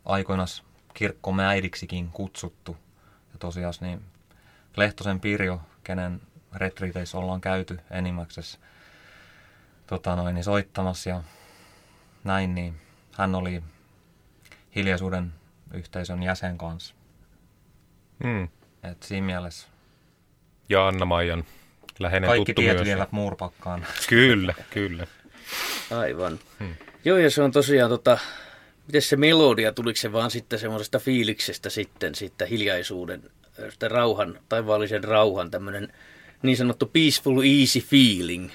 aikoinaan 0.05 0.49
kirkkomme 0.97 1.47
äidiksikin 1.47 2.11
kutsuttu. 2.11 2.77
Ja 3.33 3.39
tosiaan 3.39 3.75
niin 3.81 4.01
Lehtosen 4.77 5.21
Pirjo, 5.21 5.61
kenen 5.85 6.21
retriiteissä 6.55 7.19
ollaan 7.19 7.41
käyty 7.41 7.79
enimmäksessä 7.91 8.59
tota 9.87 10.17
noin, 10.17 10.35
niin 10.35 10.45
soittamassa 10.45 11.11
ja 11.11 11.23
näin, 12.25 12.55
niin 12.55 12.81
hän 13.13 13.35
oli 13.35 13.63
hiljaisuuden 14.75 15.33
yhteisön 15.75 16.23
jäsen 16.23 16.59
kanssa. 16.59 16.95
Mm. 18.25 18.49
Et 18.83 19.03
siinä 19.03 19.27
mielessä. 19.27 19.69
Ja 20.69 20.89
Anna-Maijan 20.89 21.45
läheinen 21.99 22.29
Kaikki 22.29 22.55
tuttu 22.55 22.63
tiet 22.63 22.77
myös. 22.77 22.87
vievät 22.87 23.13
muurpakkaan. 23.13 23.87
Kyllä, 24.09 24.55
kyllä. 24.71 25.07
Aivan. 25.91 26.39
Hmm. 26.59 26.75
Joo, 27.05 27.19
ja 27.19 27.31
se 27.31 27.43
on 27.43 27.53
tosiaan 27.53 27.91
tota, 27.91 28.19
miten 28.87 29.03
se 29.03 29.17
melodia, 29.17 29.73
tuliko 29.73 29.97
se 29.97 30.13
vaan 30.13 30.31
sitten 30.31 30.59
semmoisesta 30.59 30.99
fiiliksestä 30.99 31.71
sitten, 31.71 32.15
sitten 32.15 32.49
hiljaisuuden, 32.49 33.23
sitten 33.71 33.91
rauhan, 33.91 34.39
taivaallisen 34.49 35.05
rauhan, 35.05 35.51
tämmöinen 35.51 35.93
niin 36.43 36.57
sanottu 36.57 36.87
peaceful 36.87 37.43
easy 37.43 37.81
feeling. 37.81 38.51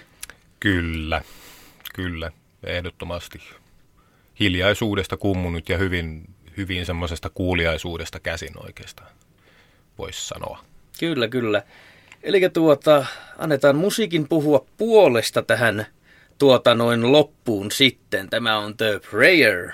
Kyllä, 0.59 1.21
kyllä, 1.95 2.31
ehdottomasti. 2.63 3.39
Hiljaisuudesta 4.39 5.17
kummunut 5.17 5.69
ja 5.69 5.77
hyvin, 5.77 6.23
hyvin 6.57 6.85
semmoisesta 6.85 7.29
kuuliaisuudesta 7.29 8.19
käsin 8.19 8.53
oikeastaan, 8.65 9.11
voisi 9.97 10.27
sanoa. 10.27 10.63
Kyllä, 10.99 11.27
kyllä. 11.27 11.63
Eli 12.23 12.49
tuota, 12.49 13.05
annetaan 13.37 13.75
musiikin 13.75 14.27
puhua 14.27 14.65
puolesta 14.77 15.41
tähän 15.41 15.85
tuota 16.37 16.75
noin 16.75 17.11
loppuun 17.11 17.71
sitten. 17.71 18.29
Tämä 18.29 18.57
on 18.57 18.77
The 18.77 19.01
Prayer. 19.11 19.71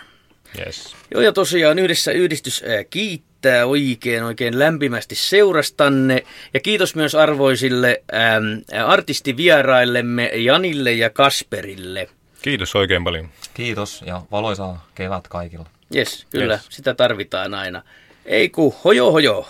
Yes. 0.65 0.95
Joo, 1.11 1.21
ja 1.21 1.31
tosiaan 1.31 1.79
yhdessä 1.79 2.11
yhdistys 2.11 2.63
ää, 2.63 2.83
kiittää 2.83 3.65
oikein, 3.65 4.23
oikein 4.23 4.59
lämpimästi 4.59 5.15
seurastanne. 5.15 6.23
Ja 6.53 6.59
kiitos 6.59 6.95
myös 6.95 7.15
arvoisille 7.15 8.03
ää, 8.11 8.41
artistivieraillemme 8.85 10.31
Janille 10.35 10.93
ja 10.93 11.09
Kasperille. 11.09 12.09
Kiitos 12.41 12.75
oikein 12.75 13.03
paljon. 13.03 13.29
Kiitos 13.53 14.03
ja 14.05 14.21
valoisaa 14.31 14.87
kevät 14.95 15.27
kaikilla. 15.27 15.65
Yes, 15.95 16.25
kyllä, 16.29 16.53
yes. 16.53 16.65
sitä 16.69 16.93
tarvitaan 16.93 17.53
aina. 17.53 17.83
Ei 18.25 18.49
ku, 18.49 18.75
hojo 18.83 19.11
hojo. 19.11 19.47